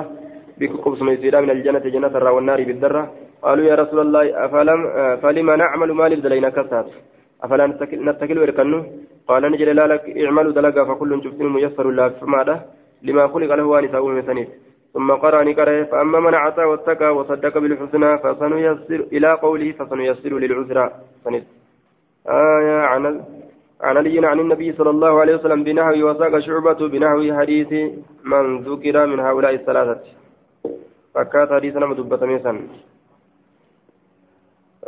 بكقبس 0.59 1.01
ميسيرا 1.01 1.39
من 1.41 1.49
الجنة 1.49 1.85
جنة 1.95 2.31
والنار 2.35 2.59
بالذرة 2.63 3.03
قالوا 3.45 3.65
يا 3.69 3.75
رسول 3.81 3.99
الله 4.05 4.25
أفلم 4.45 4.79
فلما 5.21 5.55
نعمل 5.55 5.89
ما 5.99 6.05
لبدلينا 6.09 6.49
كسات؟ 6.49 6.87
أفلا 7.43 7.67
نتكل 8.07 8.37
ويركنه 8.39 8.81
قال 9.27 9.43
نجد 9.51 9.69
لا 9.79 9.85
لك 9.91 10.03
اعملوا 10.25 10.51
دلقا 10.57 10.83
فكل 10.89 11.11
شفتم 11.23 11.53
ميسر 11.55 11.85
الله 11.89 12.07
فما 12.09 12.41
لما 13.07 13.23
خلق 13.33 13.51
له 13.59 13.65
ونساء 13.73 14.03
من 14.07 14.47
ثم 14.93 15.11
قرأ 15.11 15.43
نقرأ 15.43 15.83
فأما 15.83 16.19
من 16.19 16.33
أعطى 16.33 16.63
واتقى 16.63 17.15
وصدق 17.17 17.57
بالحسنى 17.57 18.17
فسنيسر 18.23 18.99
إلى 19.15 19.29
قوله 19.33 19.71
فسنيسر 19.71 20.33
للعسرى 20.43 20.85
آية 22.27 22.79
عن 22.91 23.05
عن 23.81 23.97
علي 23.97 24.27
عن 24.27 24.39
النبي 24.39 24.73
صلى 24.73 24.89
الله 24.89 25.19
عليه 25.19 25.35
وسلم 25.35 25.63
بنحو 25.63 25.93
وساق 26.07 26.39
شعبة 26.39 26.87
بنحو 26.93 27.19
حديث 27.39 27.71
من 28.23 28.43
ذكر 28.67 29.05
من 29.05 29.19
هؤلاء 29.19 29.53
الثلاثة. 29.53 29.99
فكات 31.15 31.49
حديثنا 31.53 31.85
مدبة 31.85 32.25
ميسا 32.25 32.53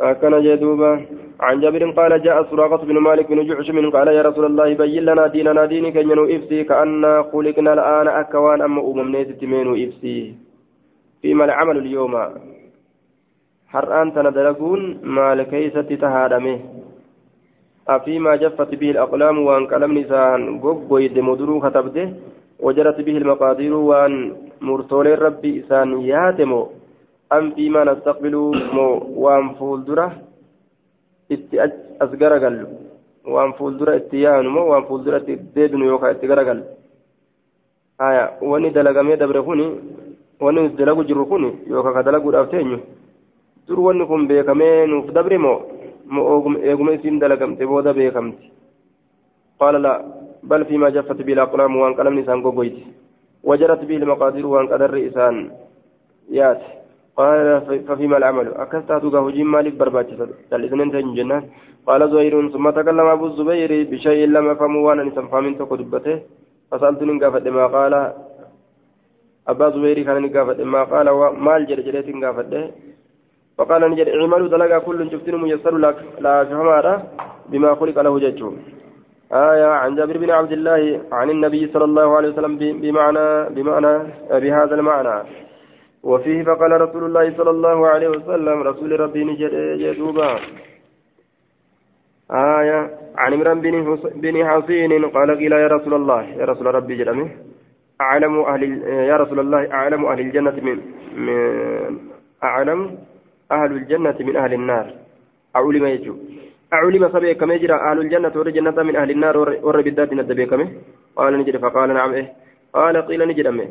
كان 0.00 0.42
جدوبا. 0.42 1.06
عن 1.40 1.60
جابر 1.60 1.90
قال 1.90 2.22
جاء 2.22 2.50
سراقة 2.50 2.84
بن 2.84 2.98
مالك 2.98 3.28
بن 3.32 3.46
جعشم 3.46 3.90
قال 3.90 4.08
يا 4.08 4.22
رسول 4.22 4.44
الله 4.44 4.74
بين 4.74 5.04
لنا 5.04 5.26
ديننا 5.26 5.64
دينك 5.64 5.96
ينو 5.96 6.24
إفسي 6.24 6.64
كأن 6.64 7.22
خلقنا 7.32 7.72
الآن 7.72 8.08
أكوان 8.08 8.62
أما 8.62 8.80
أممنيت 8.90 9.30
تمينو 9.40 9.74
إفسي. 9.74 10.34
فيما 11.22 11.44
العمل 11.44 11.76
اليوم. 11.76 12.14
حرآن 13.72 14.12
تندلقون 14.14 15.00
مال 15.02 15.42
كيسة 15.42 15.88
تهادمه 16.02 16.58
أفيما 17.88 18.36
جفت 18.36 18.74
به 18.74 18.90
الأقلام 18.90 19.38
وأن 19.38 19.66
كلم 19.66 19.98
نسان 19.98 20.60
قويد 20.60 21.18
مدرو 21.18 21.60
كتبته 21.60 22.12
وجرت 22.60 23.00
به 23.00 23.16
المقادير 23.16 23.74
وأن 23.74 24.32
مرتولي 24.60 25.14
ربي 25.14 25.60
إسان 25.60 26.00
ياتمو 26.00 26.62
أم 27.32 27.50
فيما 27.56 27.84
نستقبل 27.84 28.34
مو 28.76 28.88
وأن 29.16 29.48
فولدرة 29.58 30.08
itti 31.32 31.56
as 31.58 32.10
garagallu 32.20 32.66
waan 33.24 33.52
fuuldura 33.56 33.96
itti 33.96 34.20
yaanu 34.24 34.50
moo 34.50 34.68
waan 34.72 34.84
fuuldura 34.88 35.18
itti 35.22 35.36
deebinu 35.54 35.84
yookaan 35.90 36.14
itti 36.16 36.26
garagallu 36.26 36.64
haya 37.98 38.24
wanni 38.50 38.70
dalagamee 38.70 39.16
dabre 39.16 39.40
kuni 39.42 39.66
wanni 40.40 40.60
nuti 40.62 40.76
dalagu 40.76 41.04
jirru 41.08 41.26
kuni 41.26 41.50
yookaan 41.70 41.94
ka 41.94 42.02
dalaguudhaaf 42.02 42.50
teenyu 42.50 42.78
dur 43.66 43.80
wanni 43.80 44.06
kun 44.06 44.26
beekamee 44.28 44.86
nuuf 44.86 45.08
dabre 45.16 45.38
moo 45.38 45.58
moo 46.06 46.42
eeguma 46.60 46.92
isiin 46.98 47.18
dalagamte 47.22 47.64
booda 47.66 47.94
beekamti 47.94 48.50
qaala 49.58 49.78
la 49.78 49.92
bal 50.42 50.64
fiimaa 50.68 50.90
jaffat 50.90 51.22
bil 51.24 51.38
aqlaam 51.40 51.76
waan 51.80 51.94
qalamni 51.96 52.22
isaan 52.22 52.42
gogoyti 52.42 52.84
wajarat 53.44 53.80
bihi 53.88 54.00
lmaqaadiru 54.04 54.50
waan 54.54 54.68
qadarri 54.68 55.06
isaan 55.08 55.50
yaate 56.28 56.81
قال 57.16 57.46
ففيما 57.88 58.16
العمل؟ 58.16 58.46
أكستات 58.64 59.04
هجين 59.04 59.46
مالك 59.46 59.74
برباتي 59.80 60.14
الاثنين 60.52 60.88
تين 60.92 61.14
جنان 61.16 61.42
قال 61.88 62.00
زهير 62.12 62.34
ثم 62.54 62.66
تكلم 62.78 63.06
أبو 63.16 63.26
الزبير 63.26 63.70
بشيء 63.90 64.20
لم 64.36 64.44
يفهموا 64.50 64.82
وأنا 64.86 65.02
نسم 65.08 65.26
فامن 65.32 65.58
تقدبته 65.60 66.16
فسألت 66.70 67.00
نقافت 67.02 67.46
ما 67.48 67.66
قال. 67.76 67.94
أبا 69.48 69.66
زبير 69.74 69.98
كان 70.06 70.18
نقافت 70.22 70.58
ما 70.74 70.82
قال 70.92 71.06
مال 71.46 71.62
جرجريت 71.68 72.08
نقافت 72.16 72.52
فقال 73.58 73.82
نجد 73.90 74.08
اعملوا 74.08 74.48
دلقا 74.52 74.78
كل 74.86 74.98
شفتن 75.12 75.34
ميسر 75.42 75.74
لك 75.84 75.98
لا 76.24 76.34
فهمارا 76.48 76.94
بما 77.50 77.70
خلق 77.80 77.96
له 78.06 78.14
ججو 78.24 78.48
آية 79.32 79.70
عن 79.82 79.90
جابر 79.96 80.16
بن 80.22 80.30
عبد 80.38 80.52
الله 80.52 80.82
عن 81.18 81.28
النبي 81.34 81.62
صلى 81.72 81.84
الله 81.90 82.08
عليه 82.16 82.28
وسلم 82.32 82.52
بمعنى 82.82 83.26
بمعنى 83.56 83.94
بهذا 84.42 84.74
المعنى. 84.78 85.16
وفيه 86.02 86.42
فقال 86.42 86.80
رسول 86.80 87.04
الله 87.04 87.36
صلى 87.36 87.50
الله 87.50 87.86
عليه 87.86 88.08
وسلم 88.08 88.62
رسول 88.62 89.00
ربي 89.00 89.24
نجد 89.24 89.52
يدوبا 89.80 90.38
آية. 92.30 92.80
عن 93.16 93.32
عمران 93.34 93.60
بن 94.14 94.46
حصين 94.46 95.04
قال 95.04 95.30
قيل 95.40 95.52
يا 95.52 95.66
رسول 95.66 95.94
الله 95.94 96.22
يا 96.22 96.44
رسول 96.44 96.66
ربي 96.74 96.94
جرمه 96.96 97.28
أعلم 98.00 98.40
أهل 98.40 98.62
يا 99.10 99.16
رسول 99.16 99.40
الله 99.40 99.72
أعلم 99.72 100.04
أهل 100.04 100.20
الجنة 100.20 100.56
من, 100.66 100.76
من 101.16 101.98
أعلم 102.44 102.98
أهل 103.52 103.72
الجنة 103.72 104.16
من 104.20 104.36
أهل 104.36 104.52
النار. 104.54 104.86
أعلم 105.56 105.86
يجو 105.86 106.14
أعلم 106.72 107.08
سبيك 107.08 107.36
كم 107.40 107.50
يجرى 107.52 107.74
أهل 107.74 107.98
الجنة 107.98 108.32
ور 108.36 108.46
الجنة 108.46 108.82
من 108.82 108.96
أهل 108.96 109.10
النار 109.10 109.36
ور 109.38 109.80
بالذات 109.80 110.12
ندبي 110.12 110.46
كم 110.46 110.68
قال 111.16 111.38
نجري 111.38 111.58
فقال 111.58 111.88
نعم 111.94 112.12
إيه. 112.12 112.32
قال 112.72 112.96
قيل 113.08 113.28
نجرمه 113.28 113.68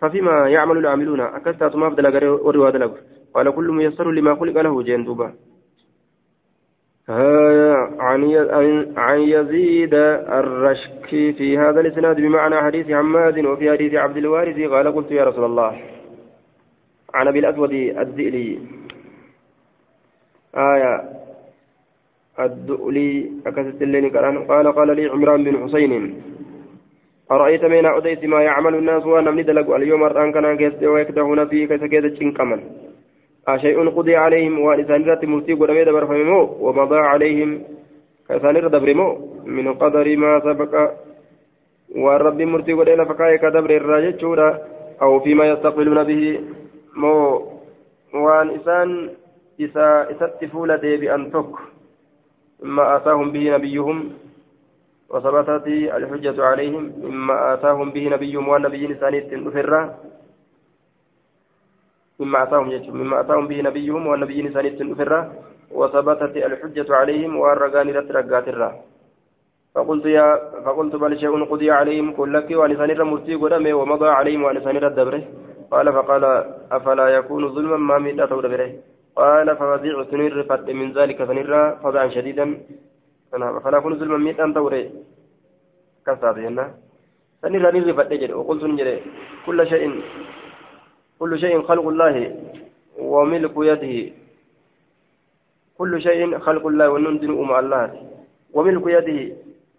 ففيما 0.00 0.48
يعمل 0.48 0.78
العاملون 0.78 1.20
أكثت 1.20 1.76
ما 1.76 1.88
بدل 1.88 2.28
وروا 2.28 2.70
دلق 2.70 2.94
قال 3.34 3.50
كل 3.50 3.68
ميسر 3.72 4.10
لما 4.10 4.34
خلق 4.34 4.60
له 4.60 4.82
جين 4.82 5.04
دوبا. 5.04 5.32
عن 8.96 9.18
يزيد 9.20 9.94
الرشكي 10.40 11.32
في 11.32 11.58
هذا 11.58 11.80
الإسناد 11.80 12.16
بمعنى 12.16 12.56
حديث 12.62 12.86
حماد 12.90 13.38
وفي 13.44 13.70
حديث 13.70 13.94
عبد 13.94 14.16
الوارث 14.16 14.58
قال 14.72 14.94
قلت 14.94 15.10
يا 15.10 15.24
رسول 15.24 15.44
الله. 15.44 15.72
عن 17.14 17.28
أبي 17.28 17.38
الأسود 17.38 17.72
الدئلي 17.72 18.58
آية. 20.54 20.94
الدؤلي 22.40 23.30
أكثت 23.46 23.82
الليل 23.82 24.04
قال 24.48 24.72
قال 24.72 24.88
لي 24.96 25.06
عمران 25.06 25.44
بن 25.44 25.54
حسين. 25.64 26.22
أرأيت 27.30 27.64
من 27.64 27.86
أوديت 27.86 28.24
ما 28.24 28.42
يعمل 28.42 28.74
الناس 28.74 29.06
وأنا 29.06 29.30
من 29.30 29.44
دلق 29.44 29.70
اليوم 29.74 30.02
أرآن 30.02 30.32
كان 30.32 30.56
كيست 30.56 30.82
ويكدهون 30.82 31.48
فيه 31.48 31.66
كسكيت 31.66 32.14
شنكمن 32.18 32.60
أشيء 33.48 33.88
قضي 33.96 34.16
عليهم 34.16 34.58
وإنسان 34.60 35.04
رات 35.04 35.24
مرتي 35.24 35.52
قرمي 35.52 35.84
دبر 35.84 36.06
فممو 36.06 36.40
ومضى 36.60 36.98
عليهم 37.12 37.50
كإنسان 38.28 38.54
دبرمو 38.74 39.08
من 39.46 39.74
قدر 39.74 40.06
ما 40.16 40.40
سبق 40.46 40.74
والرب 41.96 42.42
مرتي 42.42 42.72
قرمي 42.72 43.04
فكاي 43.04 43.38
كدبر 43.38 43.70
الراجل 43.76 44.54
أو 45.02 45.20
فيما 45.20 45.44
يستقبلون 45.50 46.04
به 46.04 46.40
مو. 46.96 47.16
وان 48.14 48.50
إسان 48.50 49.10
إسا 49.60 49.86
إستفول 50.10 50.76
دي 50.76 50.96
بأن 50.96 51.32
تك. 51.32 51.54
ما 52.62 52.96
آتاهم 52.96 53.30
به 53.32 53.56
نبيهم 53.56 53.98
وثبتت 55.10 55.66
الحجة 55.98 56.44
عليهم 56.50 56.92
مما 57.04 57.54
آتاهم 57.54 57.90
به 57.90 58.04
نبيهم 58.14 58.48
والنبي 58.48 58.94
ثاني 58.94 59.20
تنفرا 59.20 59.80
مما 62.20 62.42
آتاهم 62.42 62.68
مما 63.00 63.20
آتاهم 63.20 63.48
به 63.48 63.58
نبيهم 63.68 64.06
والنبي 64.06 64.48
ثاني 64.48 64.70
تنفرا 64.70 65.20
وثبتت 65.78 66.34
الحجة 66.36 66.88
عليهم 67.00 67.36
والرقان 67.36 67.88
رترقات 67.96 68.48
الرا. 68.48 68.70
فقلت 69.74 70.06
يا 70.06 70.26
فقلت 70.66 70.96
بل 70.96 71.18
شيء 71.18 71.44
قضي 71.44 71.70
عليهم 71.70 72.12
كل 72.18 72.32
لك 72.34 72.50
ولسان 72.50 73.02
مرتي 73.10 73.34
قدمه 73.34 73.72
ومضى 73.74 74.08
عليهم 74.18 74.42
ولسان 74.42 74.76
الدبره 74.76 75.22
قال 75.70 75.92
فقال 75.92 76.24
أفلا 76.72 77.08
يكون 77.08 77.42
ظلما 77.54 77.76
ما 77.76 77.98
من 77.98 78.20
أتوا 78.20 78.42
قال 79.16 79.56
فوزعت 79.56 80.12
نرفت 80.14 80.70
من 80.70 80.88
ذلك 80.92 81.18
فنرى 81.28 81.62
فضعا 81.82 82.08
شديدا. 82.08 82.46
فلا 83.30 83.78
يكون 83.78 83.94
ظلما 83.98 84.16
من 84.18 84.40
أن 84.40 84.54
توري 84.54 84.90
كساد 86.06 86.38
هنا 86.38 86.74
فنرى 87.42 87.80
نرفت 87.80 88.12
جري 88.12 88.32
وقلت 88.34 88.64
نجري 88.64 88.96
كل 89.46 89.58
شيء 89.66 90.02
كل 91.18 91.32
شيء 91.38 91.62
خلق 91.62 91.86
الله 91.88 92.14
وملك 92.98 93.54
يده 93.56 93.94
كل 95.78 95.92
شيء 96.02 96.38
خلق 96.38 96.64
الله 96.66 96.86
وننزل 96.90 97.30
أم 97.42 97.50
الله 97.60 97.86
وملك 98.54 98.84
يده 98.86 99.18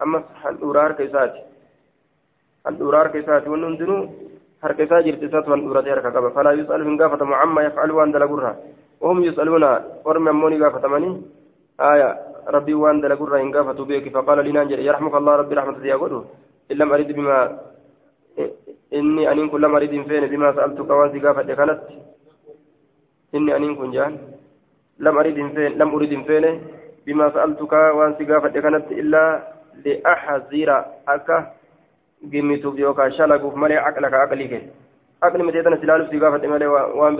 أما 0.02 0.18
الأورار 0.48 0.92
كيسات 0.92 1.34
الأورار 2.68 3.06
كيسات 3.14 3.44
وننزل 3.48 3.92
harka 4.62 4.82
isaa 4.86 5.02
jirti 5.02 5.26
isaatu 5.26 5.50
waan 5.50 5.66
dhuratee 5.66 5.90
harka 5.90 6.14
qaba. 6.14 6.30
Falaa 6.30 6.54
yus'alu 6.54 6.86
hin 6.86 6.94
gaafatamu 6.94 7.34
amma 7.34 7.66
yaf'alu 7.66 7.98
waan 7.98 8.14
dalagurra 8.14 8.54
وهم 9.02 9.24
يسألون 9.24 9.64
ورم 10.04 10.28
أموني 10.28 10.62
قافتماني 10.62 11.22
آية 11.80 12.08
ربي 12.48 12.74
وان 12.74 13.00
دلقر 13.00 13.40
إن 13.40 13.52
قافتوا 13.54 13.84
بك 13.84 14.08
فقال 14.14 14.38
لنا 14.46 14.62
يرحمك 14.88 15.14
الله 15.14 15.36
ربي 15.36 15.54
رحمة 15.54 15.86
يقول 15.86 16.24
إن 16.70 16.76
لم 16.76 16.92
أريد 16.92 17.12
بما 17.12 17.58
إني 18.98 19.32
أن 19.32 19.48
كل 19.48 19.62
لم 19.62 19.74
فين 20.08 20.24
بما 20.32 20.48
سألتك 20.56 20.90
وانسي 20.90 21.18
قافت 21.24 21.50
كانت 21.50 21.80
إني 23.34 23.56
أن 23.56 23.74
كن 23.76 23.90
جان 23.90 24.12
لم 24.98 25.18
أريد 25.18 25.36
فين 25.54 25.70
لم 25.80 25.88
أريد 25.94 26.12
فين 26.26 26.44
بما 27.06 27.26
سألتك 27.34 27.72
وانسي 27.72 28.24
قافت 28.24 28.54
كانت 28.58 28.86
إلا 28.92 29.24
لأحذر 29.84 30.70
أكا 31.08 31.38
gimmituuf 32.22 32.78
yookaan 32.78 33.10
shalaguuf 33.18 33.54
malee 33.58 33.82
aqla 33.82 34.06
ka 34.10 34.22
aqlii 34.24 34.48
kee. 34.52 34.62
Aqli 35.26 35.42
mitee 35.42 35.62
tana 35.66 35.76
silaaluuf 35.82 36.10
si 36.10 36.22
gaafate 36.22 36.46
malee 36.46 36.70
waan 36.70 37.16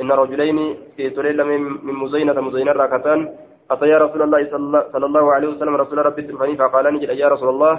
inna 0.00 0.20
rajulayni 0.22 0.66
keessolee 0.96 1.36
lamee 1.40 1.58
min 1.58 1.96
muzaynata 2.02 2.46
muzaynarraa 2.48 2.92
kataan 2.96 3.28
أتى 3.70 3.94
رسول 3.94 4.22
الله 4.22 4.40
صلى 4.92 5.06
الله 5.06 5.32
عليه 5.32 5.48
وسلم 5.48 5.76
رسول 5.76 6.06
ربي 6.06 6.22
الفني 6.22 6.56
فقال 6.56 6.94
نجد 6.94 7.08
يا 7.08 7.28
رسول 7.28 7.48
الله 7.48 7.74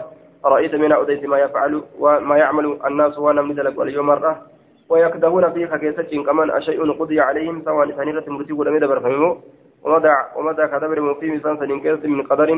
أرأيت 0.46 0.76
من 0.76 0.92
أوديت 0.92 1.26
ما 1.26 1.38
يفعل 1.40 1.84
وما 2.00 2.38
يعمل 2.38 2.80
الناس 2.86 3.18
وأنا 3.20 3.42
من 3.42 3.56
ذلك 3.56 3.78
واليوم 3.78 4.06
مرة؟ 4.06 4.42
ويكتبون 4.90 5.54
في 5.54 5.68
خكيسة 5.68 6.24
كمان 6.24 6.52
أشيء 6.52 6.92
قضي 6.92 7.20
عليهم؟ 7.20 7.62
سواء 7.66 7.92
ثانية 7.92 8.24
مرتي 8.28 8.54
ولم 8.54 8.76
يدبر 8.76 9.00
فهمه 9.00 9.38
ومدى 9.84 10.16
ومدى 10.36 10.68
كتبر 10.68 11.14
في 11.14 11.32
مثال 11.32 11.58
سنين 11.60 12.18
من 12.18 12.24
قدر؟ 12.24 12.50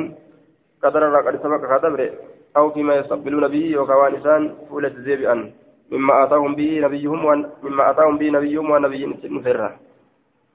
قدر 0.84 1.02
قد 1.16 1.36
سبق 1.44 1.78
كتبر 1.78 2.12
أو 2.58 2.70
فيما 2.72 2.96
يستقبلون 2.96 3.48
به 3.48 3.78
وكوان 3.78 4.16
إنسان 4.16 4.56
فولة 4.70 4.94
زيبئا 4.98 5.52
مما 5.92 6.24
آتاهم 6.24 6.56
به 6.56 6.80
نبيهم 6.86 7.46
مما 7.64 7.90
آتاهم 7.90 8.18
به 8.18 8.30
نبيهم 8.30 8.72
ونبي 8.72 9.06
نفرة 9.24 9.72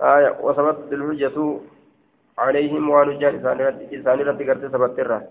آية 0.00 0.36
وثبتت 0.42 0.92
الحجة 0.92 1.36
عليهم 2.38 2.90
ونجان 2.90 3.34
إنسان 3.94 4.18
رد 4.28 4.42
قرت 4.48 4.64
ثبتره 4.72 5.22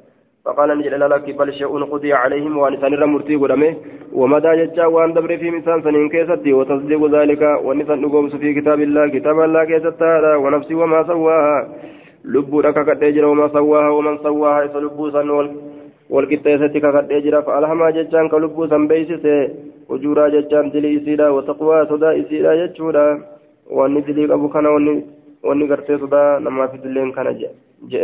فقال 0.46 0.78
نجل 0.78 1.10
لك 1.10 1.38
بل 1.38 1.54
شيء 1.54 1.84
قضي 1.84 2.14
عليهم 2.14 2.58
وأن 2.58 2.78
سنر 2.82 3.06
مرتي 3.06 3.36
قدمه. 3.36 3.76
ومدى 4.14 4.52
ججا 4.60 4.86
وأن 4.86 5.14
دبر 5.14 5.38
في 5.38 5.52
مثال 5.52 5.84
سنين 5.84 6.10
كيستي. 6.10 6.54
وتصديق 6.54 7.02
ذلك 7.06 7.42
ونسان 7.66 8.02
نقوم 8.02 8.30
في 8.30 8.54
كتاب 8.54 8.80
الله 8.82 9.08
كتاب 9.08 9.40
الله 9.40 9.64
كيستا 9.64 10.36
ونفسي 10.36 10.74
وما 10.74 11.04
سواها. 11.04 11.58
لبو 12.26 12.62
لك 12.62 12.78
قد 12.90 13.04
وما 13.04 13.48
سواها. 13.48 13.90
ومن 13.90 14.18
سواها 14.18 14.64
إذا 14.66 14.80
لبو 14.80 15.10
سن 16.12 16.16
والقطيسة 16.16 16.68
كفر 16.68 17.04
جرا 17.26 17.42
فألهما 17.42 17.90
جتان 17.90 18.30
كلبو 18.30 18.68
سنبيسسه 18.68 19.50
وجورا 19.90 20.30
جتان 20.30 20.70
دلي 20.72 20.98
إسيرا 20.98 21.28
وتقوى 21.30 21.86
صدا 21.86 22.10
إسيرا 22.22 22.52
جتشورا 22.66 23.06
واني 23.70 24.02
دلي 24.02 24.34
أبو 24.34 24.48
كان 24.50 24.66
واني 25.44 25.66
قرتي 25.70 25.98
صدا 25.98 26.40
نما 26.40 26.68
في 26.68 26.78
دلين 26.78 27.12
كان 27.12 27.28
جئ 27.92 28.04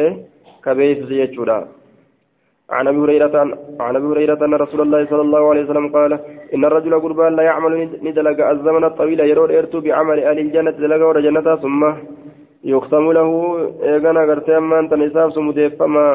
كبيس 0.64 1.00
جتشورا 1.10 1.68
عن 2.70 2.88
ابي 2.88 2.98
هريره 2.98 3.36
عن 3.80 3.96
ابي 3.96 4.08
هريره 4.12 4.46
ان 4.46 4.54
رسول 4.54 4.82
الله 4.82 5.06
صلى 5.12 5.22
الله 5.22 5.50
عليه 5.50 5.64
وسلم 5.66 5.88
قال 5.96 6.12
ان 6.56 6.66
الرجل 6.66 6.94
قربان 7.04 7.36
لا 7.36 7.44
يعمل 7.44 7.74
ندلق 8.04 8.40
الزمن 8.54 8.84
الطويل 8.84 9.20
يرون 9.20 9.52
ارتو 9.52 9.80
بعمل 9.86 10.20
أهل 10.20 10.40
الجنه 10.40 10.72
دلق 10.72 11.02
ورجنتها 11.08 11.56
ثم 11.56 11.82
يختم 12.64 13.12
له 13.18 13.30
ايغانا 13.84 14.22
غرتي 14.30 14.58
أمان 14.58 14.90
تنساب 14.90 15.30
سمديفما 15.38 16.06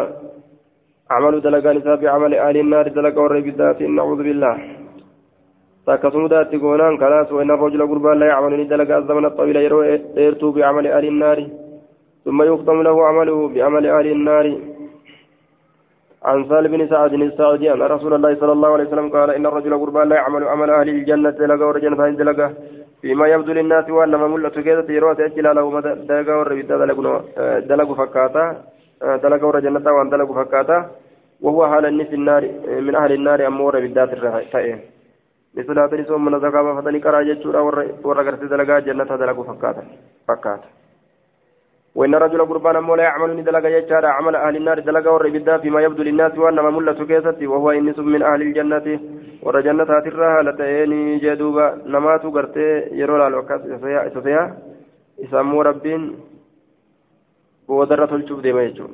عمل 1.17 1.35
دلقان 1.47 1.77
في 2.01 2.07
عمل 2.15 2.33
أهل 2.47 2.57
النار 2.65 2.87
دلق 2.99 3.17
والربدات 3.23 3.79
نعوذ 3.83 4.21
بالله. 4.27 4.55
تكسم 5.87 6.25
ذات 6.33 6.53
قونان 6.63 6.95
كلاس 7.03 7.29
وإن 7.33 7.51
الرجل 7.57 7.81
قربان 7.91 8.17
لا 8.19 8.27
يعمل 8.33 8.69
دلق 8.73 8.91
الزمن 9.01 9.25
الطويل 9.31 9.57
يرتو 10.27 10.49
بعمل 10.57 10.87
أهل 10.97 11.05
النار. 11.13 11.39
ثم 12.25 12.39
يختم 12.51 12.79
له 12.87 12.97
عمله 13.09 13.39
بعمل 13.55 13.85
أهل 13.97 14.07
النار. 14.17 14.47
عن 16.31 16.39
سال 16.51 16.65
بن 16.69 16.81
سعد 16.93 17.13
السعدي 17.13 17.73
أن 17.73 17.83
رسول 17.95 18.13
الله 18.15 18.33
صلى 18.41 18.53
الله 18.57 18.71
عليه 18.75 18.87
وسلم 18.89 19.09
قال 19.17 19.29
إن 19.31 19.45
الرجل 19.47 19.73
قربان 19.83 20.09
لا 20.09 20.17
يعمل 20.17 20.43
عمل 20.53 20.71
أهل 20.71 20.89
الجنة 20.89 21.31
دلق 21.31 21.61
ورجنة 21.67 22.09
دلق 22.23 22.41
فيما 23.01 23.27
يبدو 23.33 23.53
للناس 23.59 23.87
وأن 23.91 24.15
مملة 24.23 24.57
كذا 24.67 24.83
يروى 24.99 25.15
تأجل 25.19 25.47
له 25.57 25.65
دلق 26.13 26.29
والربدات 26.39 26.81
دلق 27.71 27.89
فكاتا. 28.01 28.45
دلق 29.25 29.43
ورجنة 29.49 29.87
وأن 29.95 30.09
دلق 30.15 30.29
فكاتا. 30.39 30.79
وهو 31.43 31.61
حال 31.71 31.85
النس 31.87 32.11
النار 32.21 32.43
من 32.87 32.95
أهل 32.95 33.13
النار 33.13 33.47
أمور 33.47 33.81
بالذات 33.81 34.11
الرهائن 34.13 34.79
مثل 35.55 35.79
هذا 35.79 35.95
الاسم 35.97 36.25
من 36.25 36.41
زكاة 36.41 36.81
فتني 36.81 37.01
كرا 37.05 37.23
جتشورا 37.29 37.61
ورقرت 38.07 38.43
دلقا 38.53 38.79
جنة 38.87 39.11
دلقوا 39.21 39.45
فكاتا 39.45 39.83
فكاتا. 40.29 40.69
وإن 41.95 42.15
رجل 42.15 42.41
قربان 42.51 42.77
مولا 42.89 43.03
يعمل 43.03 43.45
دلقا 43.45 43.69
جتشارا 43.75 44.09
عمل 44.09 44.35
أهل 44.37 44.57
النار 44.57 44.79
دلقا 44.89 45.11
وربدا 45.11 45.59
فيما 45.59 45.81
يبدو 45.87 46.03
للناس 46.03 46.39
وأنما 46.39 46.71
ملة 46.71 47.01
كيستي 47.11 47.47
وهو 47.47 47.71
إنس 47.71 47.99
من 47.99 48.23
أهل 48.23 48.43
الجنة. 48.43 49.01
ورجنة 49.43 49.83
هاترها 49.83 50.43
لتأيني 50.43 51.19
جدوبا 51.19 51.67
نماتو 51.93 52.31
قرتي 52.31 52.69
يرولا 53.01 53.27
الوكاس 53.27 53.61
إسسيا 54.07 54.43
إسامو 55.25 55.63
ربين 55.63 56.03
ودرة 57.69 58.15
الجوب 58.15 58.43
ديما 58.43 58.63
يجوب 58.63 58.91